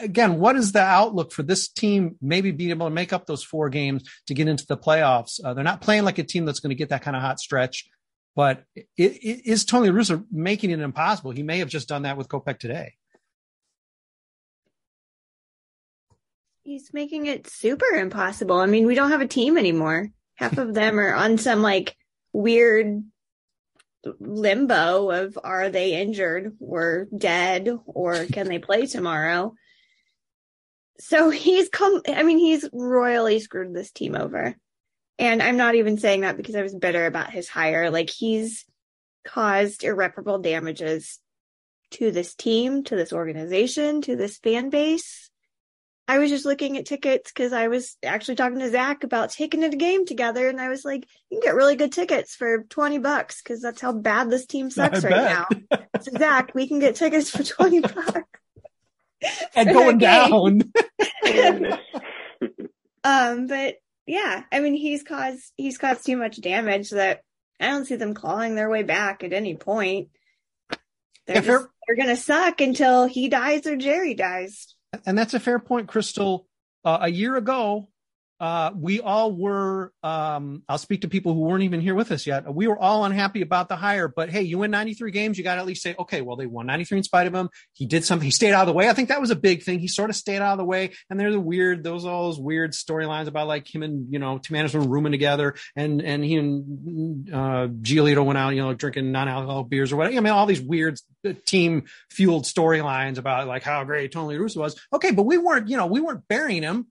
[0.01, 2.15] again, what is the outlook for this team?
[2.21, 5.39] Maybe being able to make up those four games to get into the playoffs.
[5.43, 7.39] Uh, they're not playing like a team that's going to get that kind of hot
[7.39, 7.86] stretch.
[8.38, 11.32] But it, it, is Tony Russo making it impossible?
[11.32, 12.93] He may have just done that with Kopech today.
[16.62, 18.58] He's making it super impossible.
[18.58, 20.10] I mean, we don't have a team anymore.
[20.36, 21.97] Half of them are on some like
[22.32, 23.04] weird
[24.19, 29.56] limbo of are they injured or dead or can they play tomorrow?
[31.00, 34.56] So he's come, I mean, he's royally screwed this team over.
[35.19, 37.89] And I'm not even saying that because I was bitter about his hire.
[37.89, 38.65] Like he's
[39.25, 41.19] caused irreparable damages
[41.91, 45.30] to this team, to this organization, to this fan base.
[46.10, 49.63] I was just looking at tickets because I was actually talking to Zach about taking
[49.63, 52.97] a game together, and I was like, "You can get really good tickets for twenty
[52.97, 55.69] bucks because that's how bad this team sucks I right bet.
[55.71, 58.23] now." so Zach, we can get tickets for twenty bucks
[59.56, 60.62] and going down.
[63.03, 63.75] um, but
[64.08, 67.22] yeah, I mean, he's caused he's caused too much damage that
[67.60, 70.10] I don't see them clawing their way back at any point.
[71.28, 74.76] They're just, they're gonna suck until he dies or Jerry dies.
[75.06, 76.48] And that's a fair point, Crystal.
[76.86, 77.89] Uh, a year ago,
[78.39, 82.28] uh, we all were, um, I'll speak to people who weren't even here with us
[82.28, 82.54] yet.
[82.54, 85.38] We were all unhappy about the hire, but hey, you win 93 games.
[85.38, 87.50] You got to at least say, okay, well, they won 93 in spite of him.
[87.73, 88.26] He did something.
[88.26, 88.89] He stayed out of the way.
[88.89, 89.80] I think that was a big thing.
[89.80, 90.91] He sort of stayed out of the way.
[91.10, 94.38] And there's a weird, those, all those weird storylines about like him and, you know,
[94.38, 99.12] Tim Anderson rooming together and, and he and, uh, Giolito went out, you know, drinking
[99.12, 100.15] non-alcoholic beers or whatever.
[100.15, 101.00] I mean, all these weird
[101.45, 104.80] team fueled storylines about like how great Tony Russo was.
[104.93, 105.12] Okay.
[105.12, 106.88] But we weren't, you know, we weren't burying him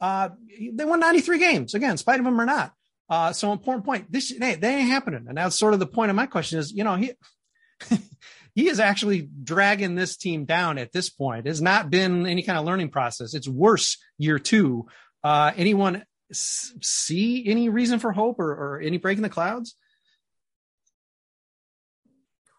[0.00, 0.30] uh,
[0.72, 2.72] they won 93 games again, spite of them or not.
[3.08, 4.10] Uh, so important point.
[4.10, 6.60] This hey, they ain't happening, and that's sort of the point of my question.
[6.60, 7.12] Is you know he
[8.54, 11.46] he is actually dragging this team down at this point.
[11.46, 13.34] It's not been any kind of learning process.
[13.34, 14.86] It's worse year two.
[15.24, 19.74] Uh, anyone see any reason for hope or, or any break in the clouds?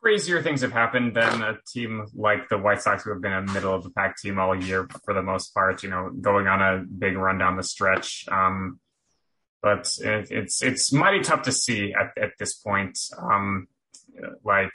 [0.02, 3.42] Crazier things have happened than a team like the White Sox, who have been a
[3.42, 5.84] middle of the pack team all year for the most part.
[5.84, 8.26] You know, going on a big run down the stretch.
[8.30, 8.80] Um,
[9.62, 12.98] but it, it's it's mighty tough to see at at this point.
[13.18, 13.68] Um,
[14.44, 14.74] like,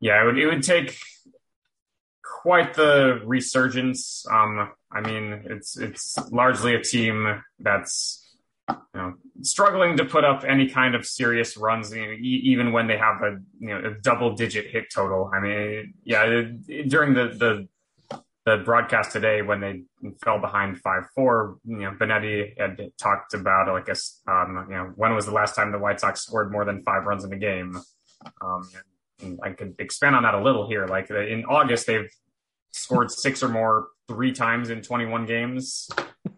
[0.00, 0.96] yeah, it would it would take
[2.42, 4.24] quite the resurgence.
[4.30, 8.36] Um, I mean, it's it's largely a team that's
[8.68, 12.72] you know, struggling to put up any kind of serious runs, you know, e- even
[12.72, 15.30] when they have a you know a double digit hit total.
[15.34, 17.68] I mean, yeah, it, during the the
[18.46, 19.82] the broadcast today when they
[20.22, 23.96] fell behind five four, you know, Benetti had talked about like a
[24.30, 27.04] um, you know when was the last time the White Sox scored more than five
[27.04, 27.80] runs in a game.
[28.42, 28.68] Um,
[29.42, 30.86] I could expand on that a little here.
[30.86, 32.10] Like in August, they've
[32.72, 35.88] scored six or more three times in 21 games.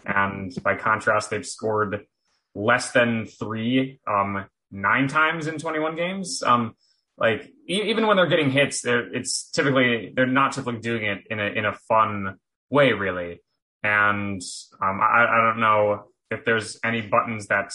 [0.05, 2.07] And by contrast, they've scored
[2.55, 6.43] less than three um, nine times in 21 games.
[6.43, 6.75] Um,
[7.19, 11.25] like e- even when they're getting hits, they're, it's typically they're not typically doing it
[11.31, 12.39] in a in a fun
[12.71, 13.43] way, really.
[13.83, 14.41] And
[14.81, 17.73] um, I, I don't know if there's any buttons that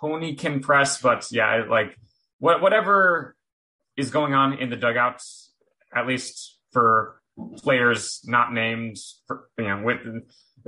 [0.00, 1.98] Tony can press, but yeah, like
[2.38, 3.36] what whatever
[3.96, 5.52] is going on in the dugouts,
[5.94, 7.20] at least for
[7.56, 8.96] players not named,
[9.26, 9.98] for, you know, with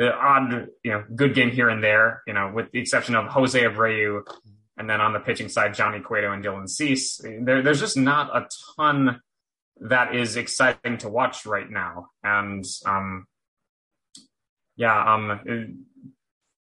[0.01, 3.27] the odd, you know, good game here and there, you know, with the exception of
[3.27, 4.23] Jose Abreu,
[4.79, 7.21] and then on the pitching side, Johnny Cueto and Dylan Cease.
[7.23, 9.21] There, there's just not a ton
[9.83, 13.27] that is exciting to watch right now, and um,
[14.75, 15.71] yeah, um, it,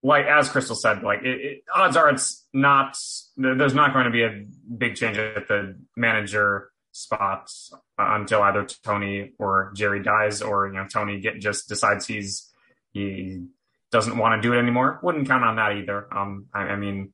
[0.03, 2.97] like as Crystal said, like it, it, odds are it's not.
[3.35, 4.45] There's not going to be a
[4.77, 7.51] big change at the manager spot
[7.97, 12.53] until either Tony or Jerry dies, or you know Tony get just decides he's
[12.97, 13.45] he
[13.91, 14.99] doesn't want to do it anymore.
[15.01, 16.07] Wouldn't count on that either.
[16.15, 17.13] Um, I, I mean,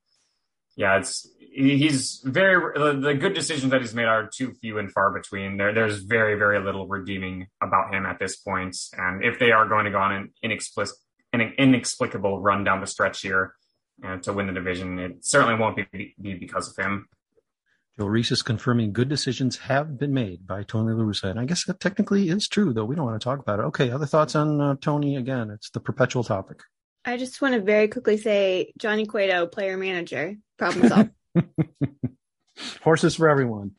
[0.75, 4.91] yeah, it's he's very the, the, good decisions that he's made are too few and
[4.91, 5.57] far between.
[5.57, 8.75] There, there's very very little redeeming about him at this point.
[8.97, 10.99] and if they are going to go on an inexplicable
[11.33, 13.55] an inexplicable run down the stretch here
[14.05, 14.99] uh, to win the division.
[14.99, 17.07] It certainly won't be, be because of him.
[17.99, 21.25] Joe Reese is confirming good decisions have been made by Tony La Russa.
[21.25, 23.63] And I guess that technically is true, though we don't want to talk about it.
[23.63, 25.15] Okay, other thoughts on uh, Tony?
[25.15, 26.61] Again, it's the perpetual topic.
[27.05, 31.09] I just want to very quickly say Johnny Cueto, player manager, problem solved.
[32.83, 33.71] Horses for everyone.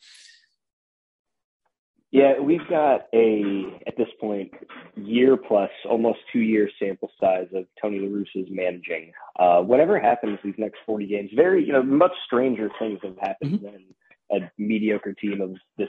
[2.13, 4.53] Yeah, we've got a at this point
[4.95, 9.11] year plus, almost two year sample size of Tony La Russa's managing.
[9.37, 13.55] Uh, whatever happens these next forty games, very you know much stranger things have happened
[13.55, 13.65] mm-hmm.
[13.65, 13.85] than
[14.33, 15.89] a mediocre team of this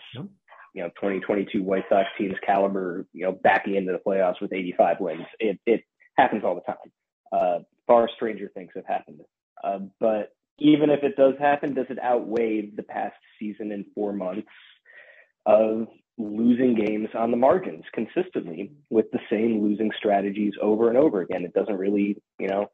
[0.74, 5.00] you know 2022 White Sox team's caliber, you know backing into the playoffs with 85
[5.00, 5.26] wins.
[5.40, 5.84] It it
[6.18, 6.92] happens all the time.
[7.32, 9.22] Uh, far stranger things have happened.
[9.64, 14.14] Uh, but even if it does happen, does it outweigh the past season and four
[14.14, 14.48] months
[15.46, 21.22] of losing games on the margins consistently with the same losing strategies over and over
[21.22, 21.44] again.
[21.44, 22.70] It doesn't really, you know,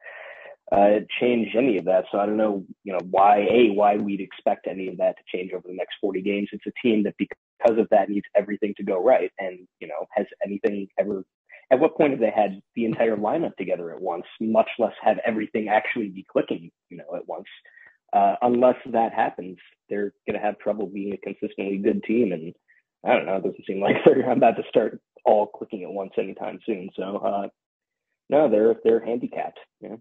[0.71, 2.05] uh, change any of that.
[2.11, 5.37] So I don't know, you know, why a why we'd expect any of that to
[5.37, 6.49] change over the next 40 games.
[6.51, 9.31] It's a team that because of that needs everything to go right.
[9.39, 11.23] And you know, has anything ever?
[11.71, 14.25] At what point have they had the entire lineup together at once?
[14.39, 17.47] Much less have everything actually be clicking, you know, at once.
[18.13, 19.57] Uh, unless that happens,
[19.89, 22.53] they're going to have trouble being a consistently good team and
[23.05, 23.37] I don't know.
[23.37, 26.89] It doesn't seem like they're about to start all clicking at once anytime soon.
[26.95, 27.47] So uh,
[28.29, 29.59] no, they're they're handicapped.
[29.81, 29.95] Yeah.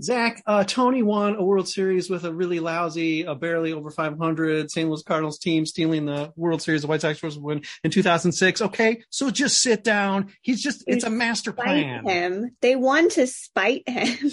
[0.00, 4.70] Zach, uh, Tony won a World Series with a really lousy, a barely over 500
[4.70, 4.88] St.
[4.88, 6.82] Louis Cardinals team stealing the World Series.
[6.82, 8.62] The White Sox was win in 2006.
[8.62, 10.32] Okay, so just sit down.
[10.42, 12.06] He's just, it's a master plan.
[12.06, 12.56] Him.
[12.60, 14.30] They won to spite him.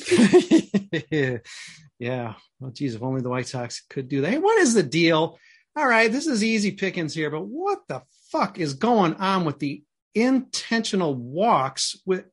[1.99, 2.33] yeah.
[2.59, 4.31] Well, geez, if only the White Sox could do that.
[4.31, 5.39] Hey, what is the deal?
[5.75, 8.01] all right, this is easy pickings here, but what the
[8.31, 12.25] fuck is going on with the intentional walks with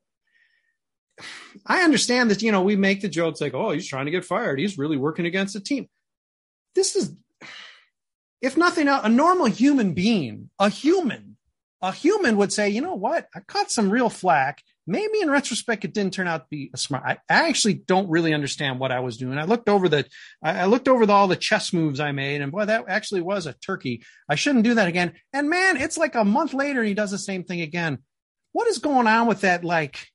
[1.65, 4.25] I understand that, you know, we make the jokes like, oh, he's trying to get
[4.25, 4.59] fired.
[4.59, 5.87] He's really working against the team.
[6.75, 7.13] This is,
[8.41, 11.37] if nothing else, a normal human being, a human,
[11.81, 13.27] a human would say, you know what?
[13.35, 16.77] I caught some real flack maybe in retrospect it didn't turn out to be a
[16.77, 20.05] smart I, I, actually don't really understand what i was doing i looked over the
[20.43, 23.45] i looked over the, all the chess moves i made and boy that actually was
[23.45, 26.87] a turkey i shouldn't do that again and man it's like a month later and
[26.87, 27.99] he does the same thing again
[28.51, 30.07] what is going on with that like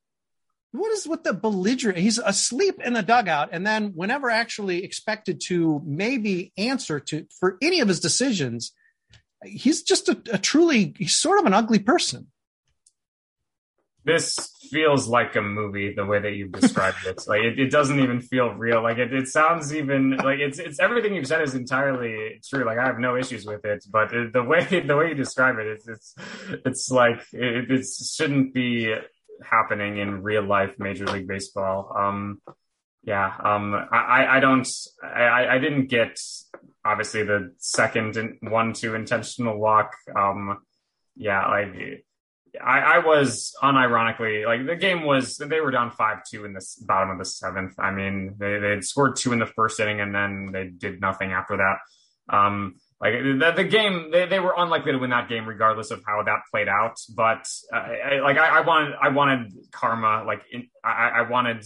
[0.73, 5.41] what is with the belligerent he's asleep in the dugout and then whenever actually expected
[5.41, 8.73] to maybe answer to for any of his decisions
[9.45, 12.27] he's just a, a truly he's sort of an ugly person
[14.09, 14.37] this
[14.71, 17.23] feels like a movie the way that you've described it.
[17.27, 18.83] Like it, it doesn't even feel real.
[18.83, 22.65] Like it, it sounds even like it's it's everything you've said is entirely true.
[22.65, 25.67] Like I have no issues with it, but the way the way you describe it,
[25.67, 26.15] it's it's
[26.65, 28.95] it's like it, it shouldn't be
[29.43, 31.93] happening in real life Major League Baseball.
[31.97, 32.41] Um,
[33.03, 34.69] yeah, um, I I don't
[35.03, 36.19] I I didn't get
[36.85, 39.93] obviously the second one two intentional walk.
[40.15, 40.59] Um,
[41.17, 42.05] yeah, like
[42.63, 46.65] I, I, was unironically like the game was they were down five two in the
[46.87, 47.75] bottom of the seventh.
[47.79, 51.33] I mean they they scored two in the first inning and then they did nothing
[51.33, 51.79] after that.
[52.35, 56.03] Um, like the, the game they, they were unlikely to win that game regardless of
[56.07, 56.97] how that played out.
[57.15, 61.65] But uh, I, like I, I, wanted I wanted karma like in, I, I wanted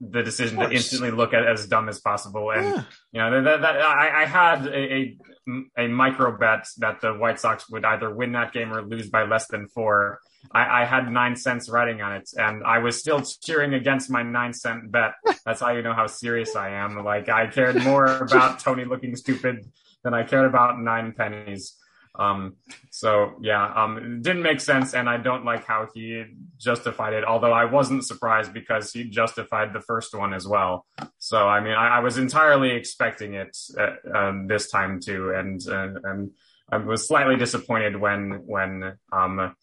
[0.00, 2.50] the decision to instantly look at as dumb as possible.
[2.50, 2.82] And yeah.
[3.12, 7.38] you know that, that I, I, had a, a, a micro bet that the White
[7.38, 10.20] Sox would either win that game or lose by less than four.
[10.50, 14.24] I, I had nine cents writing on it, and I was still cheering against my
[14.24, 15.12] nine cent bet.
[15.44, 17.04] That's how you know how serious I am.
[17.04, 19.66] Like I cared more about Tony looking stupid
[20.02, 21.76] than I cared about nine pennies.
[22.14, 22.56] Um,
[22.90, 26.24] so yeah, um, didn't make sense, and I don't like how he
[26.58, 27.24] justified it.
[27.24, 30.86] Although I wasn't surprised because he justified the first one as well.
[31.18, 35.60] So I mean, I, I was entirely expecting it uh, um, this time too, and
[35.66, 36.30] uh, and
[36.70, 39.54] I was slightly disappointed when when um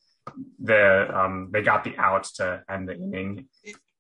[0.60, 3.48] the um, they got the out to end the inning.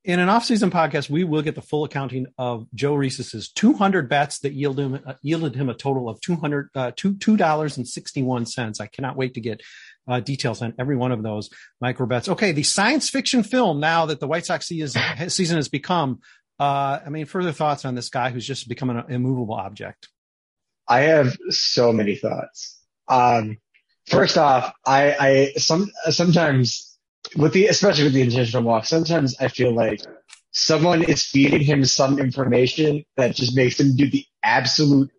[0.05, 4.39] In an off-season podcast, we will get the full accounting of Joe Reis's 200 bets
[4.39, 8.23] that yielded him, uh, yielded him a total of 200 uh, two dollars and sixty
[8.23, 8.79] one cents.
[8.79, 9.61] I cannot wait to get
[10.07, 11.49] uh, details on every one of those
[11.81, 12.29] micro bets.
[12.29, 16.19] Okay, the science fiction film now that the White Sox season, season has become.
[16.57, 20.07] Uh, I mean, further thoughts on this guy who's just become an immovable object.
[20.87, 22.81] I have so many thoughts.
[23.07, 23.57] Um,
[24.07, 26.88] first off, I, I some sometimes
[27.37, 30.01] with the especially with the intentional walk, sometimes I feel like
[30.51, 35.11] someone is feeding him some information that just makes him do the absolute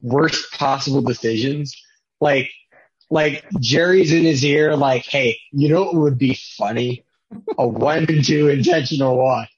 [0.00, 1.76] worst possible decisions.
[2.20, 2.50] Like
[3.10, 7.04] like Jerry's in his ear, like, hey, you know what would be funny?
[7.58, 9.48] A one two intentional walk.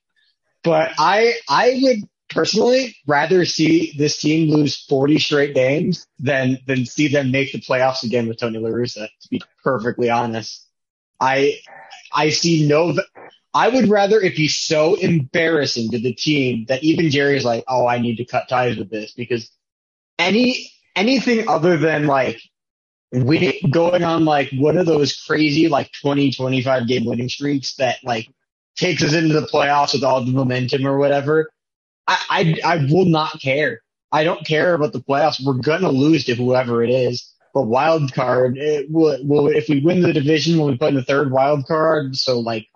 [0.63, 1.99] But I I would
[2.31, 7.61] personally rather see this team lose 40 straight games than than see them make the
[7.61, 10.64] playoffs again with Tony La Russa, to be perfectly honest.
[11.25, 11.61] I
[12.13, 12.95] I see no
[13.55, 17.87] I would rather it be so embarrassing to the team that even Jerry's like, oh,
[17.87, 19.51] I need to cut ties with this because
[20.19, 22.41] any anything other than like
[23.13, 27.99] we going on like one of those crazy like 20, 25 game winning streaks that
[28.03, 28.29] like
[28.77, 31.49] takes us into the playoffs with all the momentum or whatever.
[32.09, 33.81] I, I, I will not care.
[34.11, 35.45] I don't care about the playoffs.
[35.45, 37.34] We're gonna lose to whoever it is.
[37.55, 40.97] But wild card, it will, will if we win the division, will we'll be putting
[40.97, 42.17] the third wild card.
[42.17, 42.67] So like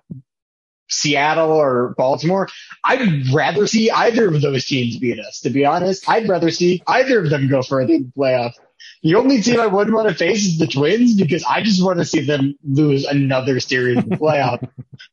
[0.89, 2.49] Seattle or Baltimore,
[2.85, 5.41] I'd rather see either of those teams beat us.
[5.41, 8.55] To be honest, I'd rather see either of them go further in the playoffs.
[9.03, 11.99] The only team I wouldn't want to face is the Twins because I just want
[11.99, 14.67] to see them lose another series in the playoff.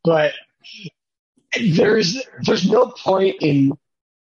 [0.03, 0.34] but
[1.59, 3.74] there's there's no point in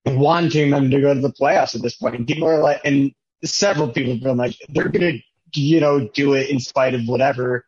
[0.07, 2.27] wanting them to go to the playoffs at this point.
[2.27, 3.13] People are like, and
[3.45, 5.19] several people have been like, they're gonna,
[5.55, 7.65] you know, do it in spite of whatever.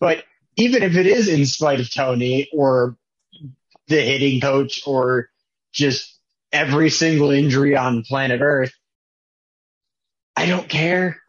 [0.00, 0.24] But
[0.56, 2.96] even if it is in spite of Tony or
[3.88, 5.30] the hitting coach or
[5.72, 6.18] just
[6.52, 8.72] every single injury on planet Earth,
[10.36, 11.20] I don't care.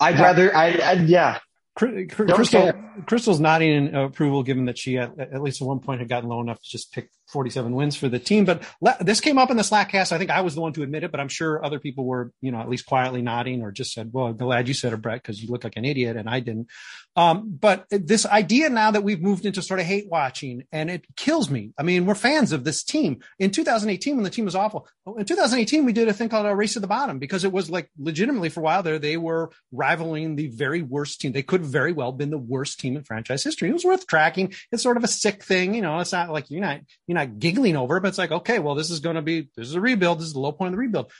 [0.00, 1.38] I'd rather, I, I yeah.
[1.76, 2.72] Crystal,
[3.06, 6.28] Crystal's nodding in approval, given that she at, at, least at one point had gotten
[6.28, 8.44] low enough to just pick 47 wins for the team.
[8.44, 10.12] But le- this came up in the Slack cast.
[10.12, 12.32] I think I was the one to admit it, but I'm sure other people were,
[12.40, 15.02] you know, at least quietly nodding or just said, "Well, I'm glad you said it,
[15.02, 16.68] Brett, because you look like an idiot," and I didn't.
[17.16, 21.04] Um, but this idea now that we've moved into sort of hate watching, and it
[21.16, 21.72] kills me.
[21.78, 23.20] I mean, we're fans of this team.
[23.38, 24.86] In 2018, when the team was awful,
[25.18, 27.70] in 2018 we did a thing called a race to the bottom because it was
[27.70, 31.32] like legitimately for a while there they were rivaling the very worst team.
[31.32, 33.70] They could have very well been the worst team in franchise history.
[33.70, 34.52] It was worth tracking.
[34.70, 35.98] It's sort of a sick thing, you know.
[36.00, 38.74] It's not like you're not you're not giggling over, it, but it's like okay, well,
[38.74, 40.18] this is going to be this is a rebuild.
[40.18, 41.10] This is the low point of the rebuild.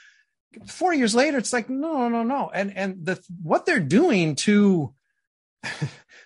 [0.67, 4.35] Four years later, it's like no, no, no, no, and and the what they're doing
[4.35, 4.93] to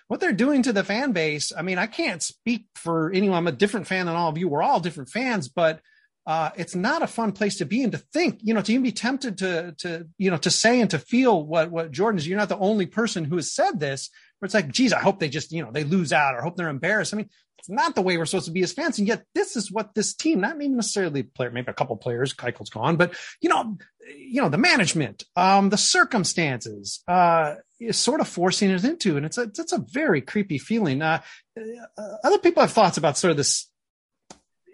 [0.08, 1.52] what they're doing to the fan base.
[1.56, 3.38] I mean, I can't speak for anyone.
[3.38, 4.48] I'm a different fan than all of you.
[4.48, 5.80] We're all different fans, but
[6.26, 8.82] uh, it's not a fun place to be and to think, you know, to even
[8.82, 12.28] be tempted to, to, you know, to say and to feel what, what Jordan is.
[12.28, 14.10] You're not the only person who has said this,
[14.40, 16.56] where it's like, geez, I hope they just, you know, they lose out or hope
[16.56, 17.14] they're embarrassed.
[17.14, 17.28] I mean,
[17.58, 18.98] it's not the way we're supposed to be as fans.
[18.98, 22.32] And yet this is what this team, not even necessarily player, maybe a couple players,
[22.32, 23.76] Keuchel's gone, but you know,
[24.16, 29.24] you know, the management, um, the circumstances, uh, is sort of forcing it into, and
[29.24, 31.00] it's a, it's a very creepy feeling.
[31.00, 31.20] Uh,
[31.56, 33.70] uh, other people have thoughts about sort of this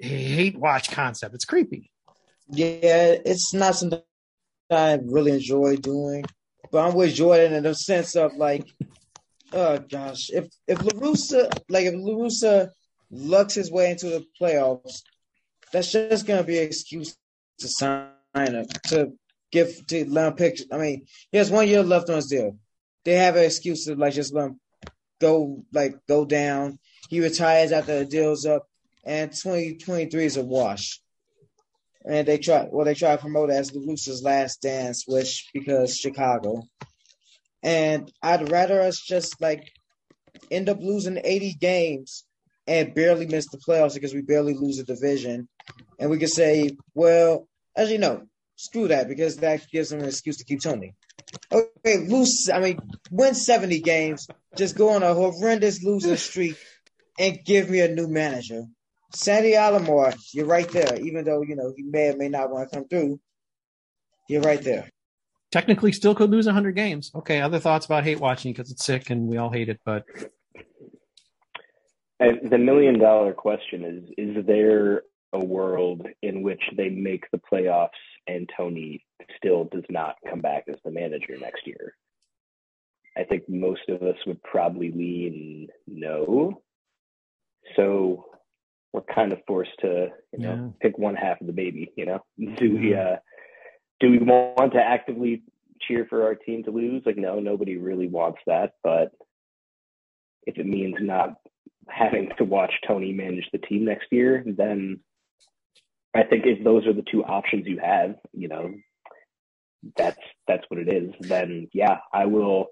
[0.01, 1.35] hate watch concept.
[1.35, 1.91] It's creepy.
[2.49, 4.01] Yeah, it's not something
[4.71, 6.25] I really enjoy doing,
[6.71, 8.67] but I'm with Jordan in the sense of like,
[9.57, 12.71] oh gosh, if if La Russa like if La Russa
[13.11, 15.03] lucks his way into the playoffs,
[15.73, 17.17] that's just gonna be an excuse
[17.59, 19.13] to sign him to
[19.51, 20.61] give to let him pick.
[20.71, 22.59] I mean, he has one year left on his deal.
[23.05, 24.61] They have an excuse to like just let him
[25.21, 26.79] go like go down.
[27.09, 28.69] He retires after the deal's up,
[29.05, 31.01] and 2023 is a wash.
[32.05, 35.49] And they try well, they try to promote it as La Russa's last dance, which
[35.55, 36.63] because Chicago.
[37.67, 39.73] And I'd rather us just like
[40.53, 42.25] end up losing 80 games
[42.69, 45.49] and barely miss the playoffs because we barely lose a division.
[45.99, 48.23] And we could say, well, as you know,
[48.55, 50.95] screw that because that gives them an excuse to keep Tony.
[51.51, 52.49] Okay, lose.
[52.49, 52.79] I mean,
[53.11, 56.57] win 70 games, just go on a horrendous losing streak
[57.19, 58.63] and give me a new manager.
[59.13, 61.01] Sandy Alomar, you're right there.
[61.01, 63.19] Even though you know he may or may not want to come through,
[64.29, 64.89] you're right there.
[65.57, 67.11] Technically, still could lose 100 games.
[67.15, 70.05] Okay, other thoughts about hate watching because it's sick and we all hate it, but
[72.21, 77.41] and the million dollar question is: Is there a world in which they make the
[77.51, 77.89] playoffs
[78.27, 79.03] and Tony
[79.39, 81.95] still does not come back as the manager next year?
[83.17, 86.61] I think most of us would probably lean no.
[87.77, 88.27] So
[88.93, 90.69] we're kind of forced to, you know, Yeah.
[90.83, 91.93] pick one half of the baby.
[91.97, 92.25] You know,
[92.59, 93.17] do we uh,
[94.01, 95.43] do we want to actively
[95.81, 97.03] cheer for our team to lose?
[97.05, 98.75] Like, no, nobody really wants that.
[98.83, 99.13] But
[100.47, 101.35] if it means not
[101.89, 105.01] having to watch Tony manage the team next year, then
[106.15, 108.75] I think if those are the two options you have, you know,
[109.97, 110.19] that's
[110.49, 111.15] that's what it is.
[111.21, 112.67] Then yeah, I will.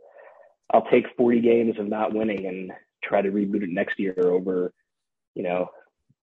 [0.72, 2.72] I'll take 40 games of not winning and
[3.03, 4.72] try to reboot it next year over,
[5.35, 5.68] you know,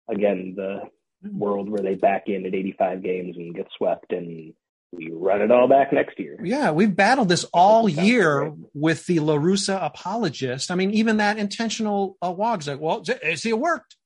[0.09, 0.83] again the
[1.25, 1.39] mm-hmm.
[1.39, 4.55] world where they back in at 85 games and get swept and
[4.93, 6.39] we run it all back next year.
[6.43, 10.71] Yeah, we've battled this all year with the La Russa apologist.
[10.71, 13.97] I mean, even that intentional uh, walks like, well, see, it worked.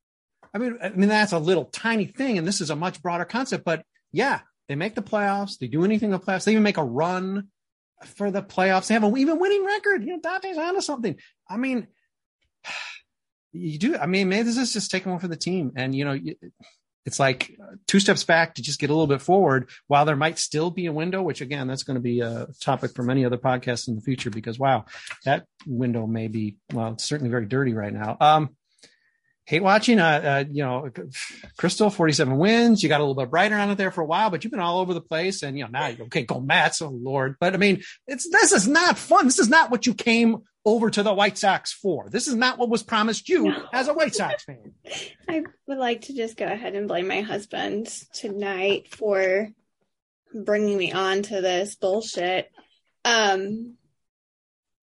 [0.52, 3.24] I mean, I mean, that's a little tiny thing, and this is a much broader
[3.24, 3.64] concept.
[3.64, 3.82] But
[4.12, 5.58] yeah, they make the playoffs.
[5.58, 6.44] They do anything in the playoffs.
[6.44, 7.48] They even make a run
[8.04, 8.86] for the playoffs.
[8.88, 10.04] They have an even winning record.
[10.04, 11.16] You know, Dante's onto something.
[11.48, 11.88] I mean,
[13.52, 13.96] you do.
[13.96, 16.36] I mean, maybe this is just taking one for the team, and you know, you-
[17.06, 20.38] it's like two steps back to just get a little bit forward while there might
[20.38, 23.38] still be a window, which again, that's going to be a topic for many other
[23.38, 24.84] podcasts in the future because wow,
[25.24, 28.16] that window may be, well, it's certainly very dirty right now.
[28.20, 28.56] Um,
[29.46, 30.90] hate watching, uh, uh, you know,
[31.58, 32.82] Crystal 47 wins.
[32.82, 34.60] You got a little bit brighter on it there for a while, but you've been
[34.60, 36.80] all over the place and, you know, now you go okay, go Mets.
[36.80, 37.36] Oh Lord.
[37.38, 39.26] But I mean, it's, this is not fun.
[39.26, 42.08] This is not what you came over to the White Sox for.
[42.08, 43.66] This is not what was promised you No.
[43.72, 44.72] as a White Sox fan.
[45.28, 49.50] I would like to just go ahead and blame my husband tonight for
[50.32, 52.50] bringing me on to this bullshit.
[53.04, 53.74] Um,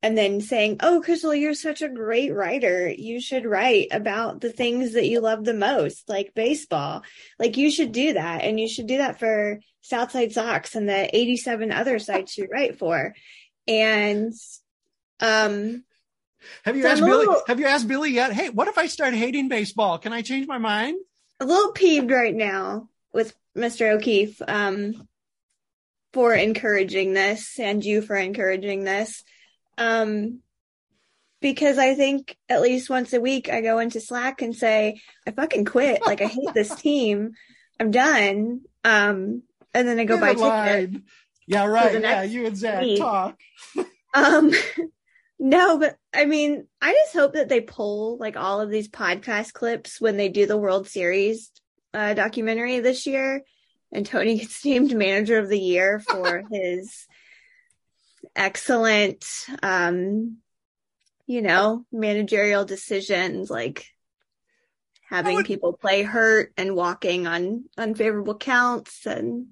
[0.03, 2.89] and then saying, "Oh, Crystal, you're such a great writer.
[2.89, 7.03] You should write about the things that you love the most, like baseball.
[7.39, 11.15] Like you should do that, and you should do that for Southside Sox and the
[11.15, 13.13] 87 other sites you write for."
[13.67, 14.33] And
[15.19, 15.83] um,
[16.63, 17.27] Have you So asked a Billy?
[17.47, 18.33] Have you asked Billy yet?
[18.33, 19.99] Hey, what if I start hating baseball?
[19.99, 20.97] Can I change my mind?
[21.41, 23.91] a little peeved right now with Mr.
[23.91, 25.07] O'Keefe um,
[26.13, 29.23] for encouraging this and you for encouraging this.
[29.81, 30.39] Um,
[31.41, 35.31] because I think at least once a week I go into Slack and say, I
[35.31, 36.05] fucking quit.
[36.05, 37.31] Like, I hate this team.
[37.79, 38.61] I'm done.
[38.83, 41.03] Um, and then I go Get buy tickets.
[41.47, 41.99] Yeah, right.
[41.99, 42.99] Yeah, you and Zach week.
[42.99, 43.37] talk.
[44.13, 44.51] Um,
[45.39, 49.53] no, but I mean, I just hope that they pull like all of these podcast
[49.53, 51.49] clips when they do the World Series
[51.93, 53.41] uh, documentary this year,
[53.89, 57.07] and Tony gets named Manager of the Year for his
[58.35, 59.25] excellent,
[59.61, 60.37] um,
[61.25, 63.85] you know, managerial decisions like
[65.09, 69.47] having people play hurt and walking on unfavorable counts and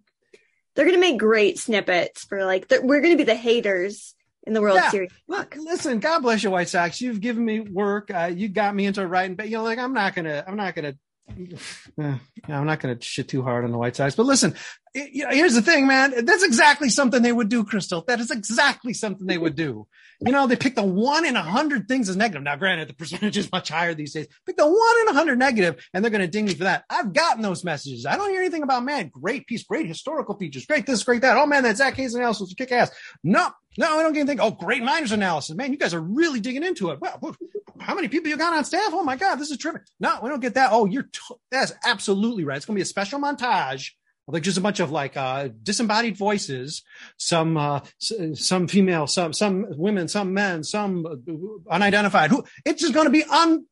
[0.74, 4.16] they're going to make great snippets for like the, we're going to be the haters
[4.48, 4.90] in the World Yeah.
[4.90, 5.12] Series.
[5.28, 7.02] Look, listen, God bless you, White Sox.
[7.02, 8.10] You've given me work.
[8.10, 10.76] Uh, you got me into writing, but you know, like I'm not gonna, I'm not
[10.76, 10.94] gonna,
[12.02, 12.18] uh,
[12.48, 14.16] I'm not gonna shit too hard on the White Sox.
[14.16, 14.56] But listen,
[14.94, 16.26] here's the thing, man.
[16.26, 18.04] That's exactly something they would do, Crystal.
[18.08, 19.88] That is exactly something they would do.
[20.22, 22.44] You know, they pick the one in a hundred things as negative.
[22.44, 24.28] Now, granted, the percentage is much higher these days.
[24.46, 26.84] Pick the one in a hundred negative, and they're going to ding me for that.
[26.90, 28.06] I've gotten those messages.
[28.06, 31.38] I don't hear anything about man, great piece, great historical features, great this, great that.
[31.38, 32.92] Oh man, that Zach Hayes analysis was kick ass.
[33.24, 34.42] No, no, I don't get anything.
[34.42, 35.72] Oh, great minors analysis, man.
[35.72, 37.00] You guys are really digging into it.
[37.00, 37.36] Well,
[37.80, 38.90] how many people you got on staff?
[38.92, 39.84] Oh my god, this is terrific.
[40.00, 40.70] No, we don't get that.
[40.72, 42.58] Oh, you're t- that's absolutely right.
[42.58, 43.92] It's going to be a special montage
[44.32, 46.84] like just a bunch of like uh disembodied voices
[47.18, 52.94] some uh some female some some women some men some uh, unidentified who it's just
[52.94, 53.66] going to be un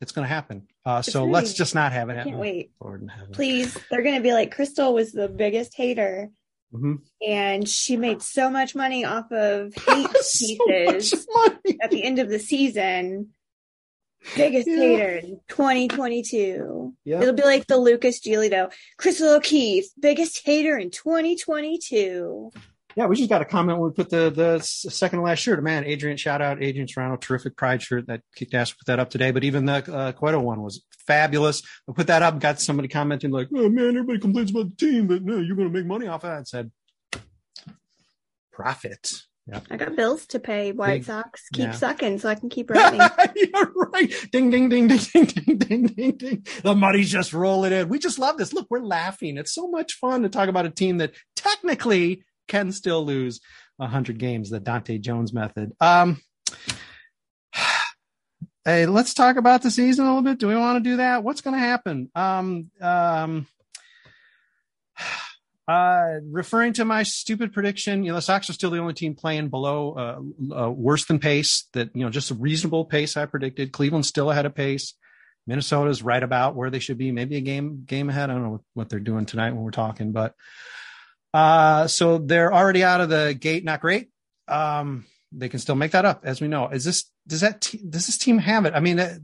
[0.00, 2.72] it's going to happen uh so let's just not have it happen can't wait.
[2.80, 3.32] Lord in heaven.
[3.32, 6.30] Please, they're going to be like Crystal was the biggest hater
[6.74, 6.98] Mhm.
[7.26, 11.26] and she made so much money off of hate So pieces
[11.80, 13.30] at the end of the season.
[14.36, 14.76] Biggest Yeah.
[14.76, 16.94] hater in 2022.
[17.04, 17.20] Yeah.
[17.20, 22.50] It'll be like the Lucas Giolito, Crystal O'Keefe, biggest hater in 2022.
[22.96, 25.62] Yeah we just got a comment when we put the the second to last shirt
[25.62, 29.10] man adrian shout out adrian serrano terrific pride shirt that kicked ass put that up
[29.10, 32.88] today but even the uh, Cueto one was fabulous i put that up got somebody
[32.88, 35.86] commenting like oh man everybody complains about the team but no you're going to make
[35.86, 36.70] money off of that I said
[38.52, 40.72] profit yeah I got bills to pay.
[40.72, 41.72] White Big- Sox keep yeah.
[41.72, 43.00] sucking so I can keep writing.
[43.36, 44.10] You're right.
[44.32, 46.46] Ding, ding, ding, ding, ding, ding, ding, ding, ding.
[46.62, 47.90] The money's just rolling in.
[47.90, 48.54] We just love this.
[48.54, 49.36] Look, we're laughing.
[49.36, 53.40] It's so much fun to talk about a team that technically can still lose
[53.76, 55.72] 100 games, the Dante Jones method.
[55.80, 56.20] Um,
[58.64, 60.38] hey, let's talk about the season a little bit.
[60.38, 61.22] Do we want to do that?
[61.22, 62.10] What's going to happen?
[62.14, 63.46] Um, um,
[65.66, 69.14] Uh, referring to my stupid prediction, you know, the Sox are still the only team
[69.14, 73.24] playing below, uh, uh, worse than pace that, you know, just a reasonable pace I
[73.24, 73.72] predicted.
[73.72, 74.92] Cleveland's still ahead of pace.
[75.46, 78.28] Minnesota's right about where they should be, maybe a game, game ahead.
[78.28, 80.34] I don't know what they're doing tonight when we're talking, but,
[81.34, 83.64] uh, so they're already out of the gate.
[83.64, 84.08] Not great.
[84.48, 86.68] Um, they can still make that up as we know.
[86.68, 88.72] Is this, does that, te- does this team have it?
[88.74, 89.20] I mean, the,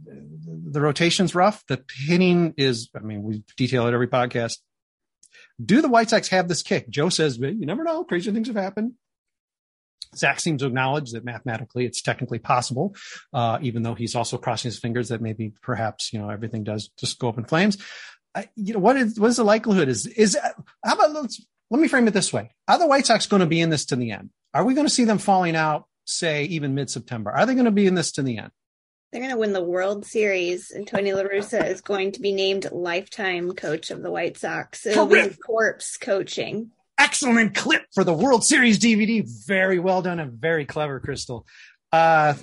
[0.70, 1.64] the rotation's rough.
[1.68, 4.58] The hitting is, I mean, we detail it every podcast
[5.64, 6.88] do the White Sox have this kick?
[6.88, 8.04] Joe says, you never know.
[8.04, 8.92] Crazy things have happened.
[10.16, 12.96] Zach seems to acknowledge that mathematically it's technically possible,
[13.32, 16.90] uh, even though he's also crossing his fingers that maybe perhaps, you know, everything does
[16.98, 17.78] just go up in flames.
[18.34, 20.36] Uh, you know, what is, what is the likelihood is, is,
[20.84, 22.50] how about let's, let me frame it this way.
[22.68, 24.30] Are the White Sox going to be in this to the end?
[24.52, 27.30] Are we going to see them falling out, say, even mid September?
[27.30, 28.50] Are they going to be in this to the end?
[29.12, 32.32] They're going to win the World Series, and Tony La Russa is going to be
[32.32, 34.86] named lifetime coach of the White Sox.
[34.86, 36.70] It'll be corpse coaching.
[36.96, 39.24] Excellent clip for the World Series DVD.
[39.46, 41.46] Very well done and very clever, Crystal.
[41.90, 42.34] Uh,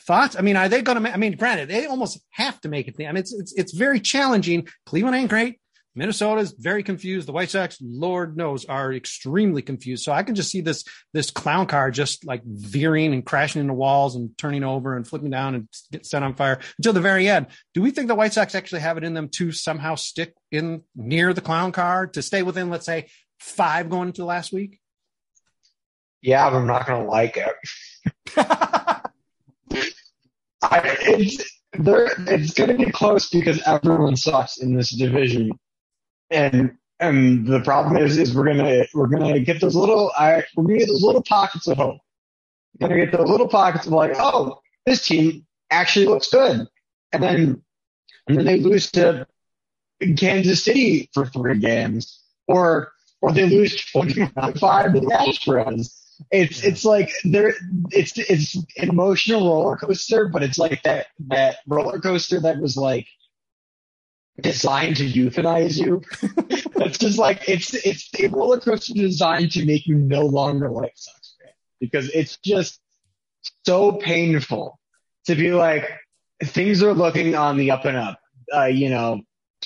[0.00, 0.36] thoughts?
[0.36, 1.12] I mean, are they going to?
[1.12, 2.94] I mean, granted, they almost have to make it.
[2.98, 4.66] I mean, it's it's it's very challenging.
[4.86, 5.60] Cleveland ain't great.
[5.96, 7.26] Minnesota's very confused.
[7.26, 10.04] The White Sox, Lord knows, are extremely confused.
[10.04, 10.84] So I can just see this
[11.14, 15.30] this clown car just like veering and crashing into walls and turning over and flipping
[15.30, 17.46] down and get set on fire until the very end.
[17.72, 20.82] Do we think the White Sox actually have it in them to somehow stick in
[20.94, 23.08] near the clown car to stay within, let's say,
[23.40, 24.78] five going into last week?
[26.20, 27.54] Yeah, but I'm not going to like it.
[30.62, 35.52] I, it's, it's going to be close because everyone sucks in this division
[36.30, 40.64] and and the problem is is we're gonna we're gonna get those little I, we're
[40.64, 42.00] gonna get those little pockets of hope.
[42.80, 46.66] We're gonna get those little pockets of like, oh, this team actually looks good,
[47.12, 47.62] and then
[48.28, 49.26] and then they lose to
[50.16, 54.26] Kansas City for three games, or or they lose twenty
[54.60, 56.02] five to the Astros.
[56.30, 57.54] It's it's like there
[57.90, 62.76] it's it's an emotional roller coaster, but it's like that that roller coaster that was
[62.76, 63.06] like
[64.40, 66.02] designed to euthanize you.
[66.76, 70.92] it's just like it's it's a roller coaster designed to make you no longer like
[70.94, 72.80] Sox fan because it's just
[73.64, 74.78] so painful
[75.26, 75.90] to be like
[76.42, 78.20] things are looking on the up and up.
[78.54, 79.20] Uh, you know,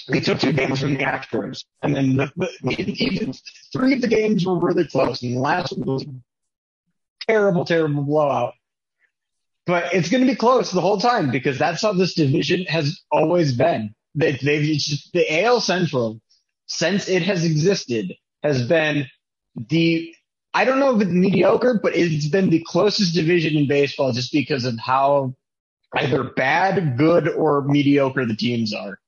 [0.09, 3.35] we took two games from the Astros, and then the, the, even
[3.73, 6.07] three of the games were really close, and the last one was
[7.27, 8.55] terrible, terrible blowout.
[9.67, 13.01] But it's going to be close the whole time because that's how this division has
[13.13, 13.95] always been.
[14.15, 16.21] They, they've just, the AL Central,
[16.67, 19.07] since it has existed, has been
[19.57, 20.15] the
[20.53, 24.33] I don't know if it's mediocre, but it's been the closest division in baseball just
[24.33, 25.35] because of how
[25.95, 28.99] either bad, good, or mediocre the teams are.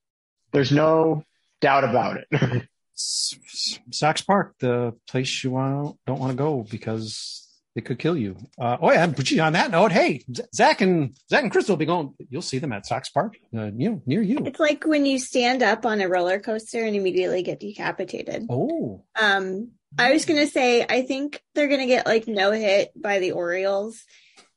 [0.53, 1.25] There's no
[1.59, 2.67] doubt about it.
[2.95, 7.42] Sox Park, the place you want don't want to go because
[7.75, 8.37] it could kill you.
[8.59, 11.85] Uh, oh yeah, but on that note, hey, Zach and Zach and Crystal will be
[11.85, 12.13] going.
[12.29, 14.39] You'll see them at Sox Park, uh, you know, near you.
[14.45, 18.45] It's like when you stand up on a roller coaster and immediately get decapitated.
[18.49, 19.03] Oh.
[19.19, 23.31] Um, I was gonna say I think they're gonna get like no hit by the
[23.31, 24.03] Orioles,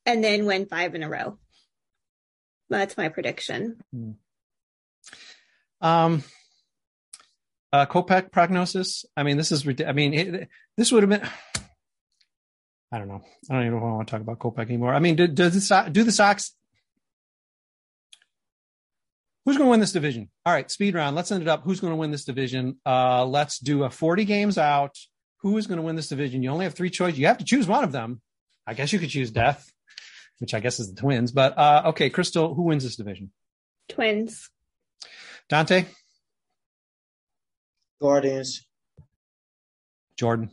[0.04, 1.38] and then win five in a row.
[2.68, 3.82] That's my prediction.
[3.92, 4.10] Hmm.
[5.80, 6.24] Um.
[7.72, 9.04] Uh, Kopech prognosis.
[9.16, 9.66] I mean, this is.
[9.86, 11.28] I mean, it, this would have been.
[12.92, 13.22] I don't know.
[13.50, 14.94] I don't even want to talk about Kopech anymore.
[14.94, 16.54] I mean, do, does the do the Sox?
[19.44, 20.28] Who's going to win this division?
[20.44, 21.14] All right, speed round.
[21.14, 21.62] Let's end it up.
[21.62, 22.78] Who's going to win this division?
[22.84, 24.96] Uh, let's do a 40 games out.
[25.42, 26.42] Who is going to win this division?
[26.42, 27.18] You only have three choices.
[27.18, 28.20] You have to choose one of them.
[28.66, 29.72] I guess you could choose Death,
[30.40, 31.30] which I guess is the Twins.
[31.30, 33.30] But uh, okay, Crystal, who wins this division?
[33.88, 34.50] Twins.
[35.48, 35.84] Dante.
[38.00, 38.66] Guardians.
[40.16, 40.50] Jordan.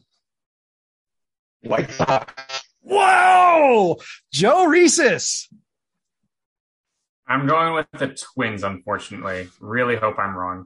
[1.64, 2.34] White Sox.
[2.82, 3.98] Whoa!
[4.32, 5.48] Joe Reeses.
[7.28, 9.50] I'm going with the Twins, unfortunately.
[9.60, 10.66] Really hope I'm wrong.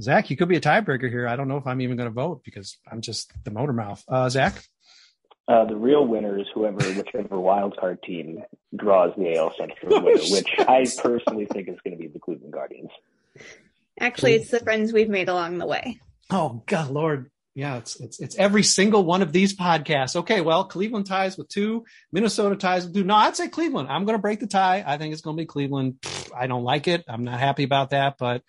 [0.00, 1.26] Zach, you could be a tiebreaker here.
[1.26, 4.02] I don't know if I'm even going to vote because I'm just the motor mouth.
[4.06, 4.62] Uh, Zach?
[5.48, 8.42] Uh, the real winner is whoever, whichever wild card team
[8.76, 12.52] draws the AL Central winner, which I personally think is going to be the Cleveland
[12.52, 12.90] Guardians.
[13.98, 16.00] Actually, it's the friends we've made along the way.
[16.30, 20.16] Oh God, Lord, yeah, it's it's it's every single one of these podcasts.
[20.16, 23.04] Okay, well, Cleveland ties with two, Minnesota ties with two.
[23.04, 23.88] No, I'd say Cleveland.
[23.88, 24.84] I'm going to break the tie.
[24.86, 25.96] I think it's going to be Cleveland.
[26.36, 27.04] I don't like it.
[27.08, 28.42] I'm not happy about that, but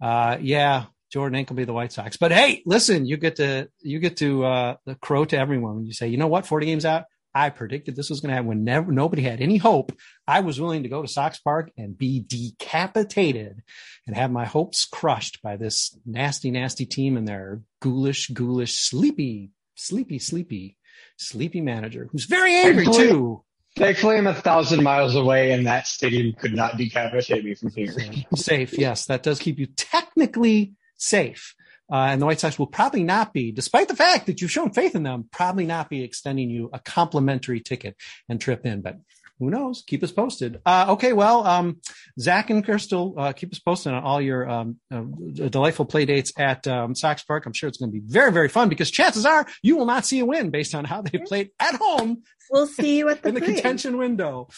[0.00, 2.16] uh, yeah, Jordan ain't gonna be the White Sox.
[2.16, 5.86] But hey, listen, you get to you get to uh, the crow to everyone when
[5.86, 7.04] you say, you know what, 40 games out,
[7.34, 9.92] I predicted this was going to happen when never, nobody had any hope.
[10.26, 13.62] I was willing to go to Sox Park and be decapitated
[14.06, 19.50] and have my hopes crushed by this nasty, nasty team and their ghoulish, ghoulish, sleepy,
[19.74, 20.76] sleepy, sleepy,
[21.16, 23.44] sleepy manager who's very angry Thankfully- too.
[23.76, 27.92] Thankfully, I'm a thousand miles away, and that stadium could not decapitate me from here.
[28.36, 28.78] safe.
[28.78, 31.56] Yes, that does keep you technically safe.
[31.94, 34.72] Uh, and the White Sox will probably not be, despite the fact that you've shown
[34.72, 37.94] faith in them, probably not be extending you a complimentary ticket
[38.28, 38.80] and trip in.
[38.82, 38.96] But
[39.38, 39.84] who knows?
[39.86, 40.60] Keep us posted.
[40.66, 41.80] Uh, okay, well, um,
[42.18, 45.02] Zach and Crystal, uh, keep us posted on all your um, uh,
[45.48, 47.46] delightful play dates at um, Sox Park.
[47.46, 50.04] I'm sure it's going to be very, very fun because chances are you will not
[50.04, 53.28] see a win based on how they played at home We'll see you at the
[53.30, 54.48] in the contention window.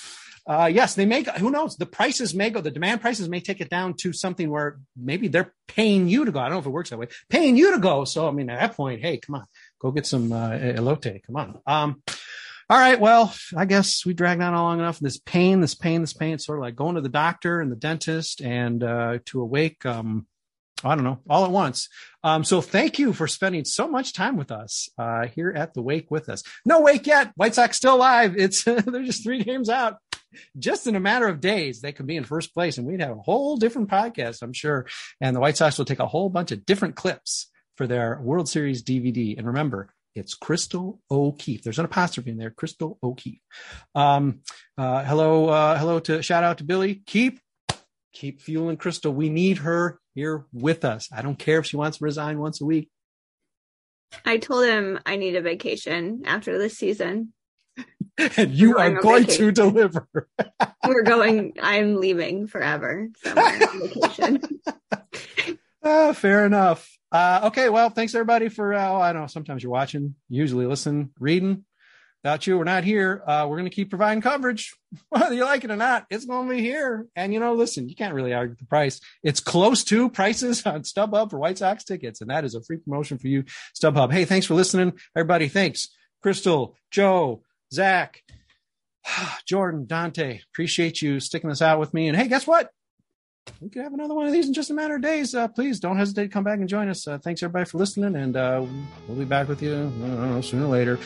[0.46, 1.24] Uh, yes, they may.
[1.38, 1.76] Who knows?
[1.76, 2.60] The prices may go.
[2.60, 6.30] The demand prices may take it down to something where maybe they're paying you to
[6.30, 6.38] go.
[6.38, 7.08] I don't know if it works that way.
[7.28, 8.04] Paying you to go.
[8.04, 9.46] So I mean, at that point, hey, come on,
[9.80, 11.22] go get some uh, elote.
[11.24, 11.60] Come on.
[11.66, 12.02] Um,
[12.68, 12.98] all right.
[12.98, 15.00] Well, I guess we dragged on long enough.
[15.00, 16.34] This pain, this pain, this pain.
[16.34, 19.84] It's sort of like going to the doctor and the dentist and uh, to awake.
[19.84, 20.26] Um,
[20.84, 21.88] I don't know, all at once.
[22.22, 25.80] Um, so thank you for spending so much time with us uh, here at the
[25.80, 26.42] Wake with us.
[26.66, 27.32] No wake yet.
[27.34, 28.34] White Sox still alive.
[28.36, 29.96] It's they're just three games out.
[30.58, 33.16] Just in a matter of days, they could be in first place, and we'd have
[33.16, 34.86] a whole different podcast, I'm sure.
[35.20, 38.48] And the White Sox will take a whole bunch of different clips for their World
[38.48, 39.36] Series DVD.
[39.38, 41.62] And remember, it's Crystal O'Keefe.
[41.62, 43.40] There's an apostrophe in there, Crystal O'Keefe.
[43.94, 44.40] Um,
[44.78, 47.02] uh, hello, uh, hello to shout out to Billy.
[47.06, 47.40] Keep
[48.12, 49.12] keep fueling Crystal.
[49.12, 51.08] We need her here with us.
[51.12, 52.88] I don't care if she wants to resign once a week.
[54.24, 57.34] I told him I need a vacation after this season.
[58.38, 59.46] And you We're are going vacation.
[59.46, 60.08] to deliver.
[60.86, 61.52] We're going.
[61.62, 63.08] I'm leaving forever.
[63.24, 64.40] vacation.
[65.82, 66.90] Ah, fair enough.
[67.12, 68.74] Uh, okay, well, thanks everybody for.
[68.74, 71.64] Uh, I don't know sometimes you're watching, usually listen, reading.
[72.24, 73.22] Without you, we're not here.
[73.24, 74.74] Uh, we're going to keep providing coverage,
[75.10, 76.06] whether you like it or not.
[76.10, 77.06] It's going to be here.
[77.14, 79.00] And you know, listen, you can't really argue the price.
[79.22, 82.78] It's close to prices on StubHub for White Sox tickets, and that is a free
[82.78, 83.44] promotion for you,
[83.80, 84.10] StubHub.
[84.10, 85.48] Hey, thanks for listening, everybody.
[85.48, 85.90] Thanks,
[86.22, 87.42] Crystal, Joe,
[87.76, 88.22] Zach,
[89.46, 90.40] Jordan, Dante.
[90.52, 92.08] Appreciate you sticking this out with me.
[92.08, 92.70] And hey, guess what?
[93.60, 95.34] we could have another one of these in just a matter of days.
[95.34, 97.06] Uh, please don't hesitate to come back and join us.
[97.06, 98.64] Uh, thanks everybody for listening, and uh,
[99.06, 99.74] we'll be back with you.
[99.74, 100.98] Know sooner or later.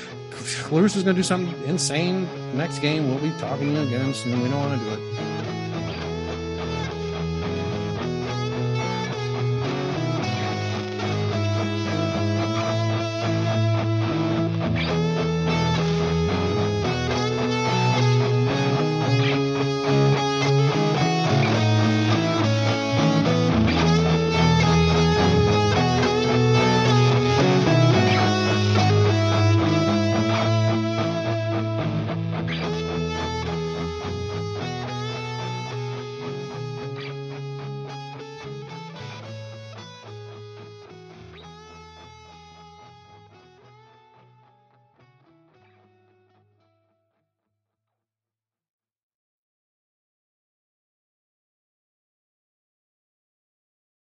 [0.63, 3.09] Clarussa's going to do something insane next game.
[3.09, 4.43] We'll be talking again soon.
[4.43, 5.30] We don't want to do it.